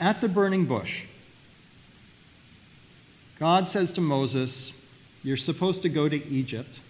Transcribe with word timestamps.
at 0.00 0.20
the 0.20 0.28
burning 0.28 0.66
bush, 0.66 1.02
God 3.38 3.66
says 3.66 3.92
to 3.94 4.00
Moses, 4.00 4.72
You're 5.22 5.36
supposed 5.36 5.82
to 5.82 5.88
go 5.88 6.08
to 6.08 6.26
Egypt 6.28 6.82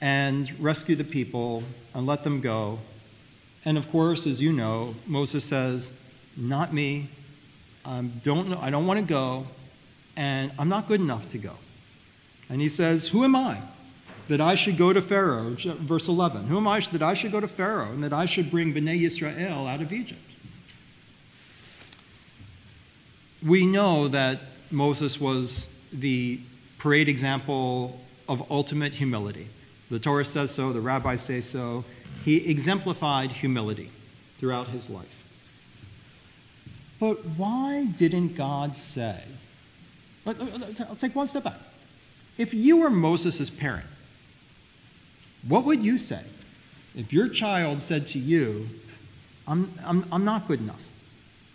and 0.00 0.52
rescue 0.60 0.96
the 0.96 1.04
people 1.04 1.62
and 1.94 2.06
let 2.06 2.24
them 2.24 2.40
go. 2.40 2.78
And 3.64 3.78
of 3.78 3.90
course, 3.90 4.26
as 4.26 4.42
you 4.42 4.52
know, 4.52 4.94
Moses 5.06 5.44
says, 5.44 5.90
Not 6.36 6.72
me. 6.72 7.08
Um, 7.84 8.12
don't, 8.22 8.54
I 8.54 8.70
don't 8.70 8.86
want 8.86 9.00
to 9.00 9.06
go, 9.06 9.46
and 10.16 10.50
I'm 10.58 10.68
not 10.68 10.88
good 10.88 11.00
enough 11.00 11.28
to 11.30 11.38
go. 11.38 11.52
And 12.48 12.60
he 12.60 12.68
says, 12.68 13.08
Who 13.08 13.24
am 13.24 13.36
I 13.36 13.58
that 14.28 14.40
I 14.40 14.54
should 14.54 14.76
go 14.76 14.92
to 14.92 15.02
Pharaoh? 15.02 15.56
Verse 15.58 16.08
11. 16.08 16.46
Who 16.46 16.56
am 16.56 16.66
I 16.66 16.80
that 16.80 17.02
I 17.02 17.14
should 17.14 17.32
go 17.32 17.40
to 17.40 17.48
Pharaoh 17.48 17.92
and 17.92 18.02
that 18.04 18.12
I 18.12 18.24
should 18.26 18.50
bring 18.50 18.74
Bnei 18.74 19.00
Yisrael 19.00 19.68
out 19.68 19.80
of 19.80 19.92
Egypt? 19.92 20.33
We 23.44 23.66
know 23.66 24.08
that 24.08 24.40
Moses 24.70 25.20
was 25.20 25.68
the 25.92 26.40
parade 26.78 27.08
example 27.08 28.00
of 28.28 28.50
ultimate 28.50 28.92
humility. 28.92 29.48
The 29.90 29.98
Torah 29.98 30.24
says 30.24 30.50
so, 30.50 30.72
the 30.72 30.80
rabbis 30.80 31.20
say 31.20 31.40
so. 31.40 31.84
He 32.24 32.48
exemplified 32.48 33.30
humility 33.30 33.90
throughout 34.38 34.68
his 34.68 34.88
life. 34.88 35.22
But 36.98 37.24
why 37.36 37.84
didn't 37.84 38.34
God 38.34 38.74
say, 38.74 39.20
let's 40.24 40.40
uh, 40.40 40.86
uh, 40.90 40.94
take 40.94 41.14
one 41.14 41.26
step 41.26 41.44
back. 41.44 41.58
If 42.38 42.54
you 42.54 42.78
were 42.78 42.90
Moses' 42.90 43.50
parent, 43.50 43.86
what 45.46 45.64
would 45.64 45.84
you 45.84 45.98
say 45.98 46.22
if 46.96 47.12
your 47.12 47.28
child 47.28 47.82
said 47.82 48.06
to 48.08 48.18
you, 48.18 48.68
I'm, 49.46 49.72
I'm, 49.84 50.06
I'm 50.10 50.24
not 50.24 50.48
good 50.48 50.60
enough? 50.60 50.82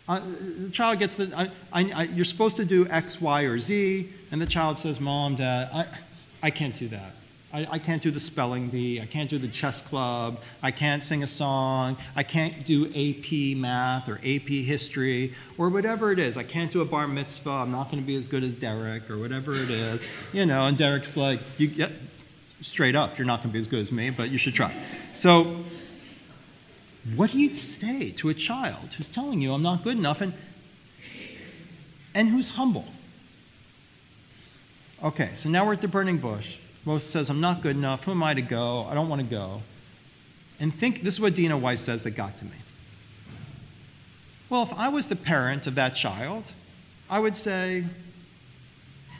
Uh, 0.10 0.22
the 0.58 0.72
child 0.72 0.98
gets 0.98 1.14
the, 1.14 1.32
I, 1.38 1.52
I, 1.72 2.04
you're 2.06 2.26
supposed 2.26 2.56
to 2.56 2.66
do 2.66 2.88
X, 2.88 3.22
Y, 3.22 3.42
or 3.44 3.60
Z, 3.60 4.10
and 4.32 4.42
the 4.42 4.48
child 4.48 4.80
says, 4.80 5.00
Mom, 5.00 5.36
Dad, 5.36 5.70
I, 5.72 5.86
I 6.42 6.50
can't 6.50 6.76
do 6.76 6.88
that. 6.88 7.14
I, 7.54 7.68
I, 7.72 7.80
can't 7.80 8.02
do 8.02 8.10
the 8.10 8.20
spelling 8.20 8.70
bee. 8.70 9.00
I 9.02 9.06
can't 9.06 9.30
do 9.30 9.38
the 9.38 9.48
chess 9.48 9.82
club. 9.82 10.40
I 10.64 10.72
can't 10.72 11.04
sing 11.04 11.22
a 11.22 11.28
song. 11.28 11.96
I 12.16 12.24
can't 12.24 12.66
do 12.66 12.88
AP 12.88 13.58
math 13.58 14.10
or 14.10 14.16
AP 14.16 14.48
history 14.48 15.36
or 15.60 15.70
whatever 15.70 16.12
it 16.12 16.18
is. 16.18 16.38
I 16.38 16.44
can't 16.44 16.72
do 16.72 16.82
a 16.82 16.86
bar 16.86 17.08
mitzvah. 17.08 17.50
I'm 17.50 17.72
not 17.72 17.92
going 17.92 18.02
to 18.02 18.06
be 18.06 18.16
as 18.16 18.28
good 18.28 18.44
as 18.44 18.54
Derek 18.54 19.10
or 19.12 19.18
whatever 19.20 19.56
it 19.56 19.70
is. 19.70 20.02
You 20.34 20.48
know, 20.48 20.66
and 20.66 20.76
Derek's 20.76 21.18
like, 21.18 21.40
you 21.60 21.68
get 21.68 21.92
straight 22.62 22.96
up, 22.96 23.18
you're 23.18 23.28
not 23.28 23.42
going 23.42 23.50
to 23.50 23.54
be 23.54 23.60
as 23.60 23.68
good 23.68 23.80
as 23.80 23.92
me, 23.92 24.10
but 24.10 24.30
you 24.32 24.40
should 24.40 24.56
try. 24.56 24.74
So 25.14 25.64
what 27.16 27.32
do 27.32 27.40
you 27.40 27.54
say 27.54 28.12
to 28.12 28.30
a 28.30 28.34
child 28.34 28.94
who's 28.98 29.08
telling 29.08 29.42
you, 29.42 29.54
I'm 29.54 29.64
not 29.64 29.84
good 29.84 29.98
enough, 29.98 30.22
and, 30.22 30.34
and 32.14 32.28
who's 32.30 32.50
humble? 32.50 32.86
Okay, 35.04 35.30
so 35.34 35.50
now 35.50 35.66
we're 35.66 35.74
at 35.74 35.82
the 35.82 35.88
burning 35.88 36.18
bush. 36.18 36.58
Moses 36.86 37.10
says, 37.10 37.30
I'm 37.30 37.40
not 37.40 37.62
good 37.62 37.76
enough. 37.76 38.04
Who 38.04 38.12
am 38.12 38.24
I 38.24 38.34
to 38.34 38.42
go? 38.42 38.86
I 38.90 38.94
don't 38.94 39.08
want 39.08 39.22
to 39.22 39.28
go. 39.28 39.62
And 40.60 40.74
think 40.74 41.04
this 41.04 41.14
is 41.16 41.20
what 41.22 41.36
Dina 41.36 41.58
Weiss 41.58 41.80
says 41.82 42.04
that 42.04 42.12
got 42.12 42.38
to 42.38 42.46
me. 42.46 42.52
Well, 44.50 44.64
if 44.64 44.74
I 44.74 44.90
was 44.90 45.08
the 45.08 45.16
parent 45.16 45.68
of 45.68 45.76
that 45.76 45.96
child, 45.96 46.44
I 47.10 47.20
would 47.20 47.36
say, 47.36 47.86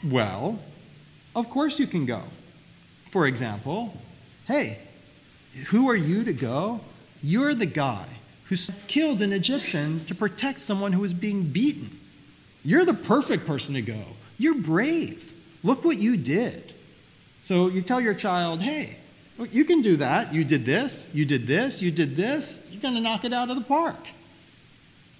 well, 0.04 0.58
of 1.34 1.48
course 1.48 1.78
you 1.78 1.86
can 1.86 2.04
go. 2.04 2.22
For 3.10 3.26
example, 3.26 3.96
hey, 4.46 4.78
who 5.68 5.88
are 5.88 5.96
you 5.96 6.24
to 6.24 6.32
go 6.32 6.80
you're 7.22 7.54
the 7.54 7.66
guy 7.66 8.06
who 8.46 8.56
killed 8.88 9.22
an 9.22 9.32
Egyptian 9.32 10.04
to 10.06 10.14
protect 10.14 10.60
someone 10.60 10.92
who 10.92 11.00
was 11.00 11.12
being 11.12 11.44
beaten. 11.44 11.98
You're 12.64 12.84
the 12.84 12.94
perfect 12.94 13.46
person 13.46 13.74
to 13.74 13.82
go. 13.82 14.02
You're 14.38 14.54
brave. 14.54 15.32
Look 15.62 15.84
what 15.84 15.98
you 15.98 16.16
did. 16.16 16.72
So 17.40 17.68
you 17.68 17.80
tell 17.80 18.00
your 18.00 18.14
child, 18.14 18.60
hey, 18.60 18.96
you 19.50 19.64
can 19.64 19.82
do 19.82 19.96
that. 19.96 20.34
You 20.34 20.44
did 20.44 20.66
this, 20.66 21.08
you 21.12 21.24
did 21.24 21.46
this, 21.46 21.80
you 21.80 21.90
did 21.90 22.16
this. 22.16 22.66
You're 22.70 22.82
going 22.82 22.94
to 22.94 23.00
knock 23.00 23.24
it 23.24 23.32
out 23.32 23.50
of 23.50 23.56
the 23.56 23.64
park. 23.64 23.96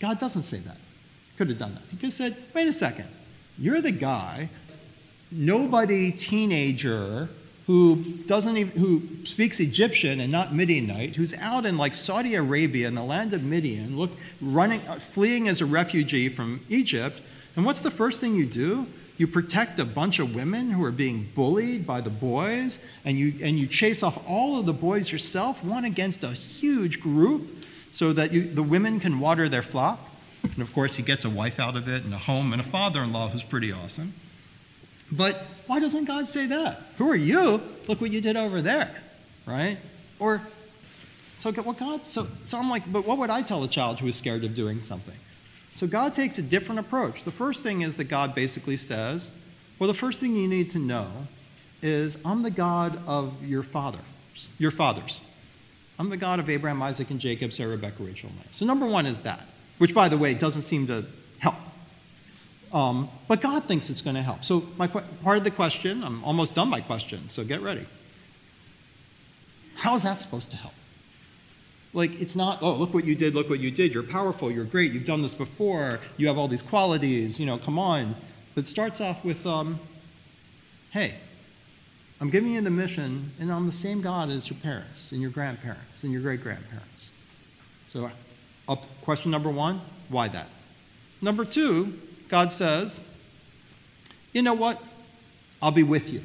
God 0.00 0.18
doesn't 0.18 0.42
say 0.42 0.58
that. 0.58 0.76
Could 1.36 1.48
have 1.48 1.58
done 1.58 1.74
that. 1.74 1.82
He 1.90 1.96
could 1.96 2.06
have 2.06 2.12
said, 2.12 2.36
wait 2.54 2.66
a 2.66 2.72
second. 2.72 3.06
You're 3.58 3.80
the 3.80 3.92
guy, 3.92 4.48
nobody 5.30 6.12
teenager 6.12 7.28
who 7.70 8.02
doesn't 8.26 8.56
even, 8.56 8.80
who 8.80 9.00
speaks 9.24 9.60
Egyptian 9.60 10.18
and 10.18 10.32
not 10.32 10.52
Midianite, 10.52 11.14
who's 11.14 11.32
out 11.34 11.64
in 11.64 11.76
like 11.76 11.94
Saudi 11.94 12.34
Arabia 12.34 12.88
in 12.88 12.96
the 12.96 13.04
land 13.04 13.32
of 13.32 13.44
Midian, 13.44 13.96
look, 13.96 14.10
running, 14.40 14.80
uh, 14.88 14.96
fleeing 14.96 15.46
as 15.46 15.60
a 15.60 15.66
refugee 15.66 16.28
from 16.28 16.60
Egypt. 16.68 17.20
And 17.54 17.64
what's 17.64 17.78
the 17.78 17.90
first 17.92 18.18
thing 18.20 18.34
you 18.34 18.44
do? 18.44 18.88
You 19.18 19.28
protect 19.28 19.78
a 19.78 19.84
bunch 19.84 20.18
of 20.18 20.34
women 20.34 20.72
who 20.72 20.82
are 20.82 20.90
being 20.90 21.28
bullied 21.32 21.86
by 21.86 22.00
the 22.00 22.10
boys, 22.10 22.80
and 23.04 23.16
you, 23.16 23.34
and 23.40 23.56
you 23.56 23.68
chase 23.68 24.02
off 24.02 24.20
all 24.26 24.58
of 24.58 24.66
the 24.66 24.72
boys 24.72 25.12
yourself, 25.12 25.62
one 25.62 25.84
against 25.84 26.24
a 26.24 26.32
huge 26.32 27.00
group, 27.00 27.64
so 27.92 28.12
that 28.14 28.32
you, 28.32 28.52
the 28.52 28.64
women 28.64 28.98
can 28.98 29.20
water 29.20 29.48
their 29.48 29.62
flock. 29.62 30.00
And 30.42 30.58
of 30.58 30.74
course, 30.74 30.96
he 30.96 31.04
gets 31.04 31.24
a 31.24 31.30
wife 31.30 31.60
out 31.60 31.76
of 31.76 31.86
it, 31.86 32.02
and 32.02 32.12
a 32.12 32.18
home, 32.18 32.52
and 32.52 32.60
a 32.60 32.64
father 32.64 33.00
in 33.00 33.12
law 33.12 33.28
who's 33.28 33.44
pretty 33.44 33.70
awesome. 33.70 34.12
But 35.12 35.44
why 35.66 35.80
doesn't 35.80 36.04
God 36.04 36.28
say 36.28 36.46
that? 36.46 36.82
Who 36.98 37.08
are 37.08 37.16
you? 37.16 37.60
Look 37.88 38.00
what 38.00 38.10
you 38.10 38.20
did 38.20 38.36
over 38.36 38.62
there, 38.62 38.90
right? 39.46 39.78
Or, 40.18 40.40
so 41.36 41.50
what 41.52 41.78
God, 41.78 42.06
so, 42.06 42.26
so 42.44 42.58
I'm 42.58 42.70
like, 42.70 42.90
but 42.90 43.06
what 43.06 43.18
would 43.18 43.30
I 43.30 43.42
tell 43.42 43.64
a 43.64 43.68
child 43.68 44.00
who 44.00 44.06
is 44.06 44.16
scared 44.16 44.44
of 44.44 44.54
doing 44.54 44.80
something? 44.80 45.16
So 45.72 45.86
God 45.86 46.14
takes 46.14 46.38
a 46.38 46.42
different 46.42 46.80
approach. 46.80 47.22
The 47.22 47.30
first 47.30 47.62
thing 47.62 47.82
is 47.82 47.96
that 47.96 48.04
God 48.04 48.34
basically 48.34 48.76
says, 48.76 49.30
well, 49.78 49.88
the 49.88 49.94
first 49.94 50.20
thing 50.20 50.36
you 50.36 50.48
need 50.48 50.70
to 50.70 50.78
know 50.78 51.08
is 51.82 52.18
I'm 52.24 52.42
the 52.42 52.50
God 52.50 53.00
of 53.06 53.44
your 53.44 53.62
father, 53.62 54.00
your 54.58 54.70
fathers. 54.70 55.20
I'm 55.98 56.08
the 56.08 56.16
God 56.16 56.38
of 56.38 56.50
Abraham, 56.50 56.82
Isaac, 56.82 57.10
and 57.10 57.20
Jacob, 57.20 57.52
Sarah, 57.52 57.70
Rebecca, 57.70 58.02
Rachel, 58.02 58.28
and 58.30 58.38
Leah. 58.38 58.48
So 58.52 58.66
number 58.66 58.86
one 58.86 59.06
is 59.06 59.20
that, 59.20 59.46
which, 59.78 59.94
by 59.94 60.08
the 60.08 60.18
way, 60.18 60.34
doesn't 60.34 60.62
seem 60.62 60.86
to 60.86 61.04
um, 62.72 63.08
but 63.26 63.40
God 63.40 63.64
thinks 63.64 63.90
it's 63.90 64.00
going 64.00 64.16
to 64.16 64.22
help. 64.22 64.44
So, 64.44 64.64
my 64.76 64.86
part 64.86 65.38
of 65.38 65.44
the 65.44 65.50
question, 65.50 66.04
I'm 66.04 66.22
almost 66.24 66.54
done 66.54 66.68
my 66.68 66.80
question, 66.80 67.28
so 67.28 67.44
get 67.44 67.62
ready. 67.62 67.86
How 69.74 69.94
is 69.94 70.02
that 70.02 70.20
supposed 70.20 70.50
to 70.50 70.56
help? 70.56 70.74
Like, 71.92 72.20
it's 72.20 72.36
not, 72.36 72.62
oh, 72.62 72.74
look 72.74 72.94
what 72.94 73.04
you 73.04 73.16
did, 73.16 73.34
look 73.34 73.50
what 73.50 73.58
you 73.58 73.72
did. 73.72 73.92
You're 73.92 74.04
powerful, 74.04 74.52
you're 74.52 74.64
great, 74.64 74.92
you've 74.92 75.04
done 75.04 75.22
this 75.22 75.34
before, 75.34 75.98
you 76.16 76.28
have 76.28 76.38
all 76.38 76.46
these 76.46 76.62
qualities, 76.62 77.40
you 77.40 77.46
know, 77.46 77.58
come 77.58 77.78
on. 77.78 78.14
But 78.54 78.64
it 78.64 78.66
starts 78.68 79.00
off 79.00 79.24
with, 79.24 79.44
um, 79.46 79.80
hey, 80.92 81.14
I'm 82.20 82.30
giving 82.30 82.52
you 82.52 82.60
the 82.60 82.70
mission, 82.70 83.32
and 83.40 83.50
I'm 83.50 83.66
the 83.66 83.72
same 83.72 84.00
God 84.00 84.30
as 84.30 84.48
your 84.48 84.58
parents, 84.60 85.10
and 85.10 85.20
your 85.20 85.30
grandparents, 85.30 86.04
and 86.04 86.12
your 86.12 86.22
great 86.22 86.42
grandparents. 86.42 87.10
So, 87.88 88.08
up, 88.68 88.86
question 89.02 89.32
number 89.32 89.50
one 89.50 89.80
why 90.08 90.28
that? 90.28 90.46
Number 91.22 91.44
two, 91.44 91.98
God 92.30 92.52
says, 92.52 92.98
you 94.32 94.40
know 94.40 94.54
what? 94.54 94.80
I'll 95.60 95.72
be 95.72 95.82
with 95.82 96.12
you. 96.12 96.22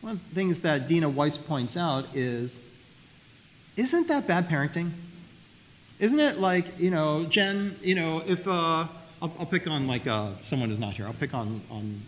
One 0.00 0.14
of 0.14 0.28
the 0.28 0.34
things 0.34 0.60
that 0.60 0.86
Dina 0.86 1.08
Weiss 1.08 1.38
points 1.38 1.76
out 1.76 2.06
is 2.14 2.60
isn't 3.76 4.08
that 4.08 4.26
bad 4.26 4.48
parenting? 4.48 4.90
Isn't 5.98 6.20
it 6.20 6.38
like, 6.38 6.78
you 6.78 6.90
know, 6.90 7.24
Jen, 7.24 7.76
you 7.80 7.94
know, 7.94 8.22
if, 8.26 8.46
uh, 8.46 8.86
I'll, 9.22 9.32
I'll 9.38 9.46
pick 9.46 9.66
on 9.66 9.86
like 9.86 10.06
uh, 10.06 10.30
someone 10.42 10.68
who's 10.68 10.80
not 10.80 10.94
here, 10.94 11.06
I'll 11.06 11.14
pick 11.14 11.32
on, 11.32 11.60
on 11.70 12.00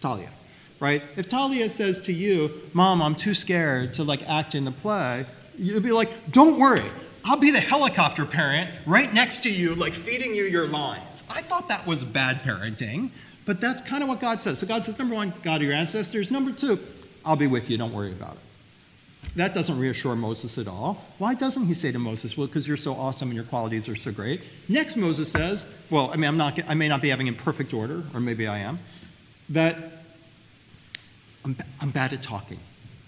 Talia, 0.00 0.30
right? 0.78 1.02
If 1.16 1.28
Talia 1.28 1.68
says 1.68 2.00
to 2.02 2.12
you, 2.12 2.50
Mom, 2.74 3.02
I'm 3.02 3.14
too 3.14 3.34
scared 3.34 3.94
to 3.94 4.04
like 4.04 4.28
act 4.28 4.54
in 4.54 4.64
the 4.64 4.70
play, 4.70 5.26
you'd 5.58 5.82
be 5.82 5.92
like, 5.92 6.10
Don't 6.30 6.58
worry, 6.58 6.84
I'll 7.24 7.36
be 7.36 7.50
the 7.50 7.60
helicopter 7.60 8.24
parent 8.24 8.70
right 8.84 9.12
next 9.12 9.42
to 9.44 9.50
you, 9.50 9.74
like 9.74 9.92
feeding 9.92 10.34
you 10.34 10.44
your 10.44 10.66
lines. 10.66 11.24
I 11.30 11.42
thought 11.42 11.68
that 11.68 11.86
was 11.86 12.04
bad 12.04 12.42
parenting, 12.42 13.10
but 13.44 13.60
that's 13.60 13.80
kind 13.80 14.02
of 14.02 14.08
what 14.08 14.20
God 14.20 14.42
says. 14.42 14.58
So 14.58 14.66
God 14.66 14.84
says, 14.84 14.98
number 14.98 15.14
one, 15.14 15.32
God 15.42 15.56
of 15.56 15.62
your 15.62 15.74
ancestors. 15.74 16.30
Number 16.30 16.52
two, 16.52 16.80
I'll 17.24 17.36
be 17.36 17.46
with 17.46 17.70
you, 17.70 17.78
don't 17.78 17.92
worry 17.92 18.12
about 18.12 18.34
it. 18.34 18.38
That 19.36 19.54
doesn't 19.54 19.78
reassure 19.78 20.14
Moses 20.14 20.58
at 20.58 20.68
all. 20.68 21.04
Why 21.18 21.34
doesn't 21.34 21.64
he 21.64 21.74
say 21.74 21.92
to 21.92 21.98
Moses, 21.98 22.36
well, 22.36 22.48
because 22.48 22.68
you're 22.68 22.76
so 22.76 22.92
awesome 22.94 23.28
and 23.28 23.36
your 23.36 23.44
qualities 23.44 23.88
are 23.88 23.96
so 23.96 24.12
great? 24.12 24.42
Next, 24.68 24.96
Moses 24.96 25.30
says, 25.30 25.64
well, 25.90 26.10
I 26.12 26.16
mean, 26.16 26.28
I'm 26.28 26.36
not, 26.36 26.58
I 26.68 26.74
may 26.74 26.88
not 26.88 27.00
be 27.00 27.08
having 27.08 27.28
in 27.28 27.34
perfect 27.34 27.72
order, 27.72 28.02
or 28.12 28.20
maybe 28.20 28.46
I 28.46 28.58
am, 28.58 28.78
that 29.48 29.76
I'm, 31.44 31.56
I'm 31.80 31.90
bad 31.90 32.12
at 32.12 32.22
talking 32.22 32.58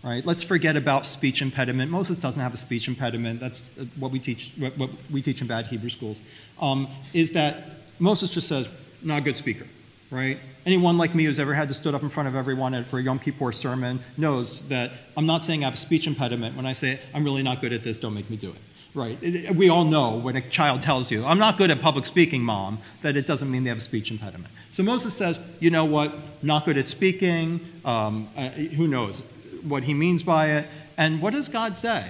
right? 0.04 0.24
Let's 0.24 0.42
forget 0.42 0.76
about 0.76 1.06
speech 1.06 1.40
impediment. 1.40 1.90
Moses 1.90 2.18
doesn't 2.18 2.40
have 2.40 2.52
a 2.52 2.58
speech 2.58 2.86
impediment. 2.88 3.40
That's 3.40 3.70
uh, 3.78 3.84
what 3.98 4.12
we 4.12 4.18
teach, 4.18 4.52
what, 4.58 4.76
what 4.76 4.90
we 5.10 5.22
teach 5.22 5.40
in 5.40 5.46
bad 5.46 5.66
Hebrew 5.66 5.88
schools, 5.88 6.20
um, 6.60 6.86
is 7.14 7.32
that 7.32 7.64
Moses 7.98 8.30
just 8.30 8.46
says, 8.46 8.68
not 9.02 9.18
a 9.18 9.22
good 9.22 9.36
speaker, 9.36 9.66
right? 10.10 10.38
Anyone 10.66 10.98
like 10.98 11.14
me 11.14 11.24
who's 11.24 11.38
ever 11.38 11.54
had 11.54 11.68
to 11.68 11.74
stood 11.74 11.94
up 11.94 12.02
in 12.02 12.10
front 12.10 12.28
of 12.28 12.36
everyone 12.36 12.84
for 12.84 12.98
a 12.98 13.02
Yom 13.02 13.18
Kippur 13.18 13.50
sermon 13.52 13.98
knows 14.18 14.60
that 14.68 14.92
I'm 15.16 15.26
not 15.26 15.42
saying 15.42 15.62
I 15.62 15.66
have 15.66 15.74
a 15.74 15.78
speech 15.78 16.06
impediment 16.06 16.54
when 16.54 16.66
I 16.66 16.72
say, 16.72 17.00
I'm 17.14 17.24
really 17.24 17.42
not 17.42 17.60
good 17.60 17.72
at 17.72 17.82
this, 17.82 17.98
don't 17.98 18.14
make 18.14 18.28
me 18.28 18.36
do 18.36 18.50
it. 18.50 18.56
right? 18.94 19.54
We 19.54 19.68
all 19.68 19.84
know 19.84 20.16
when 20.16 20.36
a 20.36 20.40
child 20.40 20.80
tells 20.80 21.10
you, 21.10 21.24
I'm 21.24 21.38
not 21.38 21.58
good 21.58 21.70
at 21.70 21.80
public 21.82 22.06
speaking, 22.06 22.42
mom, 22.42 22.78
that 23.02 23.16
it 23.16 23.26
doesn't 23.26 23.50
mean 23.50 23.64
they 23.64 23.68
have 23.68 23.78
a 23.78 23.82
speech 23.82 24.10
impediment. 24.10 24.52
So 24.70 24.82
Moses 24.82 25.14
says, 25.14 25.40
you 25.60 25.70
know 25.70 25.84
what, 25.84 26.14
not 26.42 26.64
good 26.64 26.78
at 26.78 26.88
speaking, 26.88 27.60
um, 27.84 28.28
uh, 28.36 28.48
who 28.50 28.86
knows 28.86 29.22
what 29.64 29.84
he 29.84 29.94
means 29.94 30.22
by 30.22 30.50
it. 30.50 30.66
And 30.96 31.20
what 31.20 31.32
does 31.32 31.49
God 31.49 31.76
say? 31.76 32.06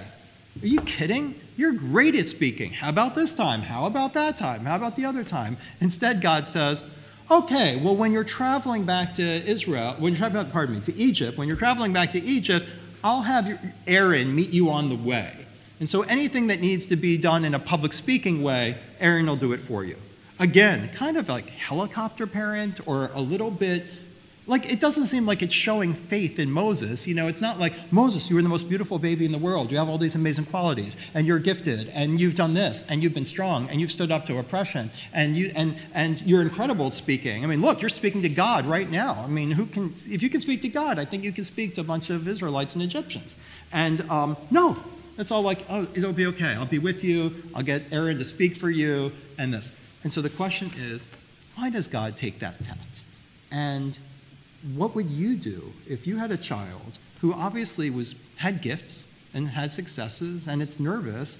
Are 0.61 0.67
you 0.67 0.81
kidding? 0.81 1.39
You're 1.57 1.73
great 1.73 2.15
at 2.15 2.27
speaking. 2.27 2.71
How 2.71 2.89
about 2.89 3.15
this 3.15 3.33
time? 3.33 3.61
How 3.61 3.85
about 3.85 4.13
that 4.13 4.37
time? 4.37 4.65
How 4.65 4.75
about 4.75 4.95
the 4.95 5.05
other 5.05 5.23
time? 5.23 5.57
Instead, 5.81 6.21
God 6.21 6.47
says, 6.47 6.83
okay, 7.29 7.75
well, 7.77 7.95
when 7.95 8.11
you're 8.11 8.23
traveling 8.23 8.85
back 8.85 9.13
to 9.15 9.23
Israel, 9.23 9.95
when 9.97 10.13
you're 10.13 10.19
traveling, 10.19 10.51
pardon 10.51 10.75
me, 10.75 10.81
to 10.81 10.93
Egypt, 10.95 11.37
when 11.37 11.47
you're 11.47 11.57
traveling 11.57 11.93
back 11.93 12.11
to 12.11 12.21
Egypt, 12.21 12.67
I'll 13.03 13.23
have 13.23 13.59
Aaron 13.87 14.35
meet 14.35 14.49
you 14.49 14.69
on 14.69 14.89
the 14.89 14.95
way. 14.95 15.45
And 15.79 15.89
so 15.89 16.03
anything 16.03 16.47
that 16.47 16.61
needs 16.61 16.85
to 16.87 16.95
be 16.95 17.17
done 17.17 17.43
in 17.43 17.53
a 17.53 17.59
public 17.59 17.93
speaking 17.93 18.41
way, 18.41 18.77
Aaron 18.99 19.25
will 19.27 19.35
do 19.35 19.53
it 19.53 19.59
for 19.59 19.83
you. 19.83 19.97
Again, 20.39 20.89
kind 20.93 21.17
of 21.17 21.29
like 21.29 21.47
helicopter 21.49 22.27
parent 22.27 22.85
or 22.87 23.09
a 23.13 23.21
little 23.21 23.51
bit 23.51 23.85
like 24.47 24.71
it 24.71 24.79
doesn't 24.79 25.07
seem 25.07 25.25
like 25.25 25.41
it's 25.41 25.53
showing 25.53 25.93
faith 25.93 26.37
in 26.37 26.51
Moses. 26.51 27.07
You 27.07 27.15
know, 27.15 27.27
it's 27.27 27.41
not 27.41 27.59
like 27.59 27.73
Moses, 27.91 28.29
you 28.29 28.35
were 28.35 28.41
the 28.41 28.49
most 28.49 28.69
beautiful 28.69 28.99
baby 28.99 29.25
in 29.25 29.31
the 29.31 29.37
world. 29.37 29.71
You 29.71 29.77
have 29.77 29.89
all 29.89 29.97
these 29.97 30.15
amazing 30.15 30.45
qualities, 30.45 30.97
and 31.13 31.25
you're 31.25 31.39
gifted, 31.39 31.89
and 31.89 32.19
you've 32.19 32.35
done 32.35 32.53
this, 32.53 32.83
and 32.87 33.01
you've 33.01 33.13
been 33.13 33.25
strong, 33.25 33.67
and 33.69 33.81
you've 33.81 33.91
stood 33.91 34.11
up 34.11 34.25
to 34.27 34.37
oppression, 34.37 34.91
and 35.13 35.35
you 35.35 35.51
and 35.55 35.75
and 35.93 36.21
you're 36.21 36.41
incredible 36.41 36.87
at 36.87 36.93
speaking. 36.93 37.43
I 37.43 37.47
mean, 37.47 37.61
look, 37.61 37.81
you're 37.81 37.89
speaking 37.89 38.21
to 38.21 38.29
God 38.29 38.65
right 38.65 38.89
now. 38.89 39.23
I 39.23 39.27
mean, 39.27 39.51
who 39.51 39.65
can 39.65 39.93
if 40.07 40.21
you 40.21 40.29
can 40.29 40.41
speak 40.41 40.61
to 40.61 40.69
God, 40.69 40.99
I 40.99 41.05
think 41.05 41.23
you 41.23 41.31
can 41.31 41.43
speak 41.43 41.75
to 41.75 41.81
a 41.81 41.85
bunch 41.85 42.09
of 42.09 42.27
Israelites 42.27 42.75
and 42.75 42.83
Egyptians. 42.83 43.35
And 43.71 44.01
um, 44.11 44.37
no, 44.51 44.77
it's 45.17 45.31
all 45.31 45.41
like, 45.41 45.65
oh, 45.69 45.87
it'll 45.95 46.13
be 46.13 46.27
okay. 46.27 46.53
I'll 46.53 46.65
be 46.65 46.79
with 46.79 47.03
you. 47.03 47.33
I'll 47.53 47.63
get 47.63 47.83
Aaron 47.91 48.17
to 48.19 48.25
speak 48.25 48.57
for 48.57 48.69
you, 48.69 49.11
and 49.37 49.53
this. 49.53 49.71
And 50.03 50.13
so 50.13 50.21
the 50.21 50.29
question 50.29 50.69
is, 50.77 51.07
why 51.55 51.71
does 51.71 51.87
God 51.87 52.15
take 52.15 52.39
that 52.39 52.63
tact? 52.63 53.01
And 53.51 53.97
what 54.73 54.95
would 54.95 55.09
you 55.11 55.35
do 55.35 55.71
if 55.87 56.07
you 56.07 56.17
had 56.17 56.31
a 56.31 56.37
child 56.37 56.97
who 57.21 57.33
obviously 57.33 57.89
was 57.89 58.15
had 58.37 58.61
gifts 58.61 59.05
and 59.33 59.47
had 59.47 59.71
successes 59.71 60.47
and 60.47 60.61
it's 60.61 60.79
nervous? 60.79 61.37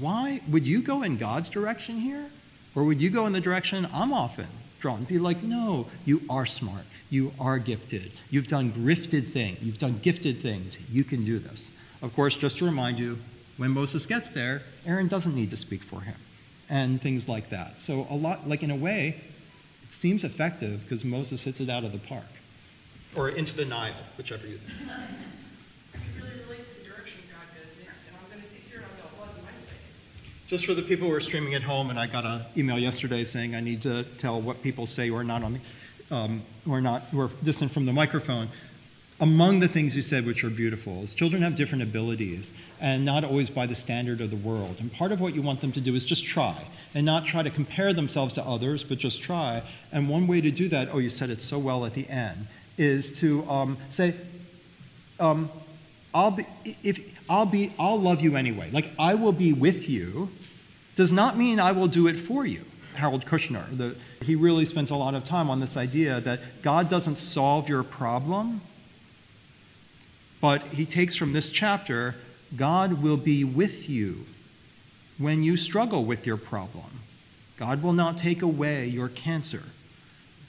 Why 0.00 0.42
would 0.48 0.66
you 0.66 0.82
go 0.82 1.02
in 1.02 1.16
god's 1.16 1.48
direction 1.48 1.98
here? 1.98 2.26
Or 2.74 2.84
would 2.84 3.00
you 3.00 3.10
go 3.10 3.26
in 3.26 3.32
the 3.32 3.40
direction 3.40 3.88
i'm 3.92 4.12
often 4.12 4.48
drawn? 4.80 5.04
Be 5.04 5.18
like 5.18 5.42
no 5.42 5.86
you 6.04 6.20
are 6.28 6.44
smart. 6.44 6.84
You 7.10 7.32
are 7.40 7.58
gifted. 7.58 8.12
You've 8.28 8.48
done 8.48 8.70
gifted 8.84 9.28
things 9.28 9.58
you've 9.62 9.78
done 9.78 9.98
gifted 10.02 10.40
things. 10.40 10.78
You 10.90 11.04
can 11.04 11.24
do 11.24 11.38
this. 11.38 11.70
Of 12.02 12.14
course 12.14 12.36
just 12.36 12.58
to 12.58 12.66
remind 12.66 12.98
you 12.98 13.18
when 13.56 13.70
moses 13.70 14.04
gets 14.04 14.28
there 14.28 14.60
aaron 14.84 15.08
doesn't 15.08 15.34
need 15.34 15.50
to 15.50 15.56
speak 15.56 15.82
for 15.82 16.02
him 16.02 16.16
and 16.68 17.00
things 17.00 17.30
like 17.30 17.48
that. 17.48 17.80
So 17.80 18.06
a 18.10 18.14
lot 18.14 18.46
like 18.46 18.62
in 18.62 18.70
a 18.70 18.76
way 18.76 19.22
it 19.84 19.92
seems 19.92 20.22
effective 20.22 20.82
because 20.82 21.02
moses 21.02 21.44
hits 21.44 21.60
it 21.60 21.70
out 21.70 21.82
of 21.82 21.92
the 21.92 21.98
park 21.98 22.26
or 23.16 23.30
into 23.30 23.56
the 23.56 23.64
Nile, 23.64 23.92
whichever 24.16 24.46
you 24.46 24.56
think. 24.56 24.90
Just 30.48 30.64
for 30.64 30.72
the 30.72 30.80
people 30.80 31.06
who 31.06 31.14
are 31.14 31.20
streaming 31.20 31.54
at 31.54 31.62
home, 31.62 31.90
and 31.90 32.00
I 32.00 32.06
got 32.06 32.24
an 32.24 32.40
email 32.56 32.78
yesterday 32.78 33.22
saying 33.22 33.54
I 33.54 33.60
need 33.60 33.82
to 33.82 34.04
tell 34.16 34.40
what 34.40 34.62
people 34.62 34.86
say 34.86 35.08
who 35.08 35.16
are 35.16 35.22
not 35.22 35.42
on 35.42 35.52
the, 35.52 36.16
um, 36.16 36.42
who 36.64 36.72
are 36.72 36.80
not 36.80 37.02
who 37.10 37.20
are 37.20 37.28
distant 37.42 37.70
from 37.70 37.84
the 37.84 37.92
microphone. 37.92 38.48
Among 39.20 39.60
the 39.60 39.68
things 39.68 39.94
you 39.94 40.00
said, 40.00 40.24
which 40.24 40.44
are 40.44 40.50
beautiful, 40.50 41.02
is 41.02 41.12
children 41.12 41.42
have 41.42 41.54
different 41.54 41.82
abilities, 41.82 42.54
and 42.80 43.04
not 43.04 43.24
always 43.24 43.50
by 43.50 43.66
the 43.66 43.74
standard 43.74 44.22
of 44.22 44.30
the 44.30 44.36
world. 44.36 44.76
And 44.78 44.90
part 44.90 45.12
of 45.12 45.20
what 45.20 45.34
you 45.34 45.42
want 45.42 45.60
them 45.60 45.72
to 45.72 45.82
do 45.82 45.94
is 45.94 46.04
just 46.04 46.24
try, 46.24 46.64
and 46.94 47.04
not 47.04 47.26
try 47.26 47.42
to 47.42 47.50
compare 47.50 47.92
themselves 47.92 48.32
to 48.34 48.42
others, 48.42 48.82
but 48.84 48.96
just 48.96 49.20
try. 49.20 49.62
And 49.92 50.08
one 50.08 50.28
way 50.28 50.40
to 50.40 50.50
do 50.50 50.68
that, 50.68 50.88
oh, 50.92 50.98
you 50.98 51.10
said 51.10 51.28
it 51.28 51.42
so 51.42 51.58
well 51.58 51.84
at 51.84 51.92
the 51.92 52.08
end, 52.08 52.46
is 52.78 53.12
to 53.20 53.48
um, 53.50 53.76
say, 53.90 54.14
um, 55.20 55.50
I'll 56.14 56.30
be, 56.30 56.46
if, 56.82 57.00
I'll 57.28 57.46
be, 57.46 57.72
I'll 57.78 58.00
love 58.00 58.22
you 58.22 58.36
anyway. 58.36 58.70
Like, 58.72 58.90
I 58.98 59.14
will 59.14 59.32
be 59.32 59.52
with 59.52 59.88
you 59.88 60.30
does 60.96 61.12
not 61.12 61.36
mean 61.36 61.60
I 61.60 61.72
will 61.72 61.86
do 61.86 62.06
it 62.08 62.14
for 62.14 62.44
you. 62.46 62.64
Harold 62.94 63.24
Kushner, 63.24 63.64
the, 63.76 63.94
he 64.24 64.34
really 64.34 64.64
spends 64.64 64.90
a 64.90 64.96
lot 64.96 65.14
of 65.14 65.22
time 65.22 65.48
on 65.48 65.60
this 65.60 65.76
idea 65.76 66.20
that 66.22 66.40
God 66.62 66.88
doesn't 66.88 67.16
solve 67.16 67.68
your 67.68 67.84
problem, 67.84 68.60
but 70.40 70.62
he 70.64 70.84
takes 70.84 71.14
from 71.14 71.32
this 71.32 71.50
chapter, 71.50 72.16
God 72.56 73.02
will 73.02 73.16
be 73.16 73.44
with 73.44 73.88
you 73.88 74.26
when 75.18 75.44
you 75.44 75.56
struggle 75.56 76.04
with 76.04 76.26
your 76.26 76.36
problem. 76.36 76.90
God 77.56 77.82
will 77.82 77.92
not 77.92 78.16
take 78.18 78.42
away 78.42 78.86
your 78.88 79.08
cancer. 79.08 79.62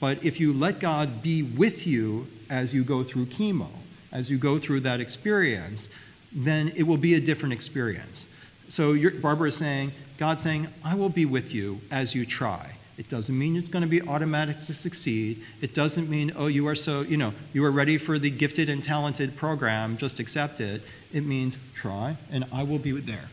But 0.00 0.24
if 0.24 0.40
you 0.40 0.52
let 0.52 0.80
God 0.80 1.22
be 1.22 1.42
with 1.42 1.86
you 1.86 2.26
as 2.48 2.74
you 2.74 2.82
go 2.82 3.04
through 3.04 3.26
chemo, 3.26 3.68
as 4.10 4.30
you 4.30 4.38
go 4.38 4.58
through 4.58 4.80
that 4.80 5.00
experience, 5.00 5.88
then 6.32 6.72
it 6.74 6.82
will 6.84 6.96
be 6.96 7.14
a 7.14 7.20
different 7.20 7.52
experience. 7.52 8.26
So 8.68 8.96
Barbara 9.20 9.48
is 9.48 9.56
saying, 9.56 9.92
God's 10.16 10.42
saying, 10.42 10.68
I 10.84 10.94
will 10.94 11.08
be 11.08 11.26
with 11.26 11.52
you 11.52 11.80
as 11.90 12.14
you 12.14 12.24
try. 12.24 12.76
It 12.98 13.08
doesn't 13.08 13.38
mean 13.38 13.56
it's 13.56 13.68
going 13.68 13.82
to 13.82 13.88
be 13.88 14.02
automatic 14.02 14.58
to 14.58 14.74
succeed. 14.74 15.42
It 15.62 15.74
doesn't 15.74 16.10
mean, 16.10 16.32
oh, 16.36 16.48
you 16.48 16.68
are 16.68 16.74
so, 16.74 17.00
you 17.00 17.16
know, 17.16 17.32
you 17.52 17.64
are 17.64 17.70
ready 17.70 17.96
for 17.96 18.18
the 18.18 18.30
gifted 18.30 18.68
and 18.68 18.84
talented 18.84 19.36
program, 19.36 19.96
just 19.96 20.20
accept 20.20 20.60
it. 20.60 20.82
It 21.12 21.24
means 21.24 21.56
try, 21.74 22.16
and 22.30 22.44
I 22.52 22.62
will 22.62 22.78
be 22.78 22.92
there. 23.00 23.28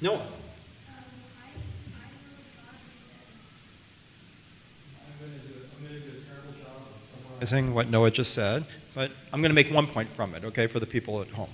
Noah. 0.00 0.26
What 7.72 7.90
Noah 7.90 8.10
just 8.10 8.34
said, 8.34 8.64
but 8.94 9.10
I'm 9.32 9.40
going 9.40 9.50
to 9.50 9.54
make 9.54 9.72
one 9.72 9.86
point 9.86 10.08
from 10.08 10.34
it, 10.34 10.44
okay, 10.44 10.66
for 10.66 10.80
the 10.80 10.86
people 10.86 11.20
at 11.20 11.28
home, 11.28 11.50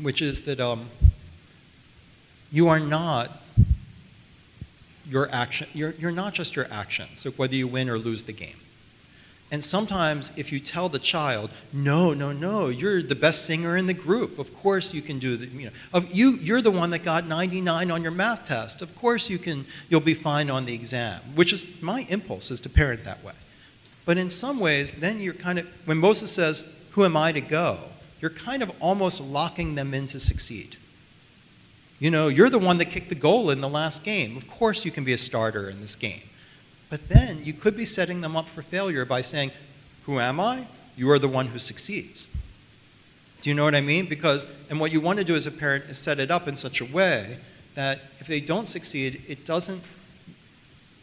which 0.00 0.22
is 0.22 0.42
that 0.42 0.60
um, 0.60 0.88
you 2.50 2.68
are 2.68 2.80
not 2.80 3.42
your 5.06 5.28
action. 5.32 5.68
You're, 5.72 5.94
you're 5.98 6.10
not 6.10 6.34
just 6.34 6.56
your 6.56 6.66
actions, 6.70 7.20
so 7.20 7.30
whether 7.32 7.54
you 7.54 7.66
win 7.66 7.88
or 7.88 7.98
lose 7.98 8.22
the 8.22 8.32
game. 8.32 8.56
And 9.50 9.62
sometimes, 9.62 10.32
if 10.36 10.50
you 10.50 10.60
tell 10.60 10.88
the 10.88 10.98
child, 10.98 11.50
"No, 11.74 12.14
no, 12.14 12.32
no, 12.32 12.68
you're 12.68 13.02
the 13.02 13.14
best 13.14 13.44
singer 13.44 13.76
in 13.76 13.84
the 13.84 13.94
group. 13.94 14.38
Of 14.38 14.54
course, 14.54 14.94
you 14.94 15.02
can 15.02 15.18
do 15.18 15.36
the, 15.36 15.46
you 15.46 15.66
know, 15.66 15.72
of 15.92 16.10
you, 16.10 16.38
you're 16.40 16.62
the 16.62 16.70
one 16.70 16.88
that 16.90 17.02
got 17.02 17.26
99 17.26 17.90
on 17.90 18.02
your 18.02 18.12
math 18.12 18.44
test. 18.44 18.80
Of 18.80 18.96
course, 18.96 19.28
you 19.28 19.38
can. 19.38 19.66
You'll 19.90 20.00
be 20.00 20.14
fine 20.14 20.48
on 20.48 20.64
the 20.64 20.74
exam." 20.74 21.20
Which 21.34 21.52
is 21.52 21.66
my 21.82 22.06
impulse 22.08 22.50
is 22.50 22.62
to 22.62 22.70
parent 22.70 23.04
that 23.04 23.22
way. 23.22 23.34
But 24.04 24.18
in 24.18 24.30
some 24.30 24.58
ways, 24.58 24.92
then 24.92 25.20
you're 25.20 25.34
kind 25.34 25.58
of, 25.58 25.66
when 25.84 25.98
Moses 25.98 26.32
says, 26.32 26.64
Who 26.92 27.04
am 27.04 27.16
I 27.16 27.32
to 27.32 27.40
go? 27.40 27.78
You're 28.20 28.30
kind 28.30 28.62
of 28.62 28.70
almost 28.80 29.20
locking 29.20 29.74
them 29.74 29.94
in 29.94 30.06
to 30.08 30.20
succeed. 30.20 30.76
You 31.98 32.10
know, 32.10 32.28
you're 32.28 32.50
the 32.50 32.58
one 32.58 32.78
that 32.78 32.86
kicked 32.86 33.08
the 33.08 33.14
goal 33.14 33.50
in 33.50 33.60
the 33.60 33.68
last 33.68 34.02
game. 34.02 34.36
Of 34.36 34.48
course, 34.48 34.84
you 34.84 34.90
can 34.90 35.04
be 35.04 35.12
a 35.12 35.18
starter 35.18 35.70
in 35.70 35.80
this 35.80 35.94
game. 35.94 36.22
But 36.90 37.08
then 37.08 37.44
you 37.44 37.52
could 37.52 37.76
be 37.76 37.84
setting 37.84 38.20
them 38.20 38.36
up 38.36 38.48
for 38.48 38.60
failure 38.60 39.04
by 39.04 39.20
saying, 39.20 39.52
Who 40.04 40.18
am 40.18 40.40
I? 40.40 40.66
You 40.96 41.10
are 41.10 41.18
the 41.18 41.28
one 41.28 41.46
who 41.46 41.58
succeeds. 41.58 42.26
Do 43.40 43.50
you 43.50 43.54
know 43.54 43.64
what 43.64 43.74
I 43.74 43.80
mean? 43.80 44.06
Because, 44.06 44.46
and 44.70 44.78
what 44.78 44.92
you 44.92 45.00
want 45.00 45.18
to 45.18 45.24
do 45.24 45.34
as 45.34 45.46
a 45.46 45.50
parent 45.50 45.84
is 45.86 45.98
set 45.98 46.20
it 46.20 46.30
up 46.30 46.46
in 46.46 46.54
such 46.54 46.80
a 46.80 46.84
way 46.84 47.38
that 47.74 48.00
if 48.20 48.26
they 48.26 48.40
don't 48.40 48.68
succeed, 48.68 49.22
it 49.26 49.44
doesn't 49.44 49.82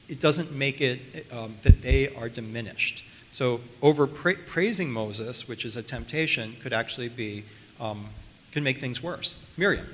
it 0.09 0.19
doesn't 0.19 0.51
make 0.51 0.81
it 0.81 0.99
um, 1.31 1.55
that 1.63 1.81
they 1.81 2.13
are 2.15 2.27
diminished. 2.27 3.05
So 3.31 3.61
over 3.81 4.07
pra- 4.07 4.35
praising 4.35 4.91
Moses, 4.91 5.47
which 5.47 5.63
is 5.63 5.77
a 5.77 5.83
temptation, 5.83 6.55
could 6.61 6.73
actually 6.73 7.09
be 7.09 7.43
um, 7.79 8.07
could 8.51 8.63
make 8.63 8.79
things 8.79 9.01
worse. 9.01 9.35
Miriam. 9.55 9.85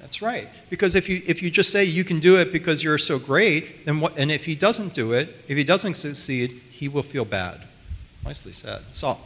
That's 0.00 0.22
right. 0.22 0.48
Because 0.70 0.94
if 0.94 1.08
you 1.08 1.22
if 1.26 1.42
you 1.42 1.50
just 1.50 1.70
say 1.70 1.84
you 1.84 2.04
can 2.04 2.20
do 2.20 2.38
it 2.38 2.52
because 2.52 2.84
you're 2.84 2.98
so 2.98 3.18
great, 3.18 3.84
then 3.84 4.00
what? 4.00 4.16
And 4.18 4.30
if 4.30 4.44
he 4.44 4.54
doesn't 4.54 4.94
do 4.94 5.12
it, 5.12 5.34
if 5.48 5.56
he 5.56 5.64
doesn't 5.64 5.94
succeed, 5.94 6.60
he 6.70 6.88
will 6.88 7.02
feel 7.02 7.24
bad. 7.24 7.62
Nicely 8.24 8.52
said, 8.52 8.82
Saul. 8.92 9.20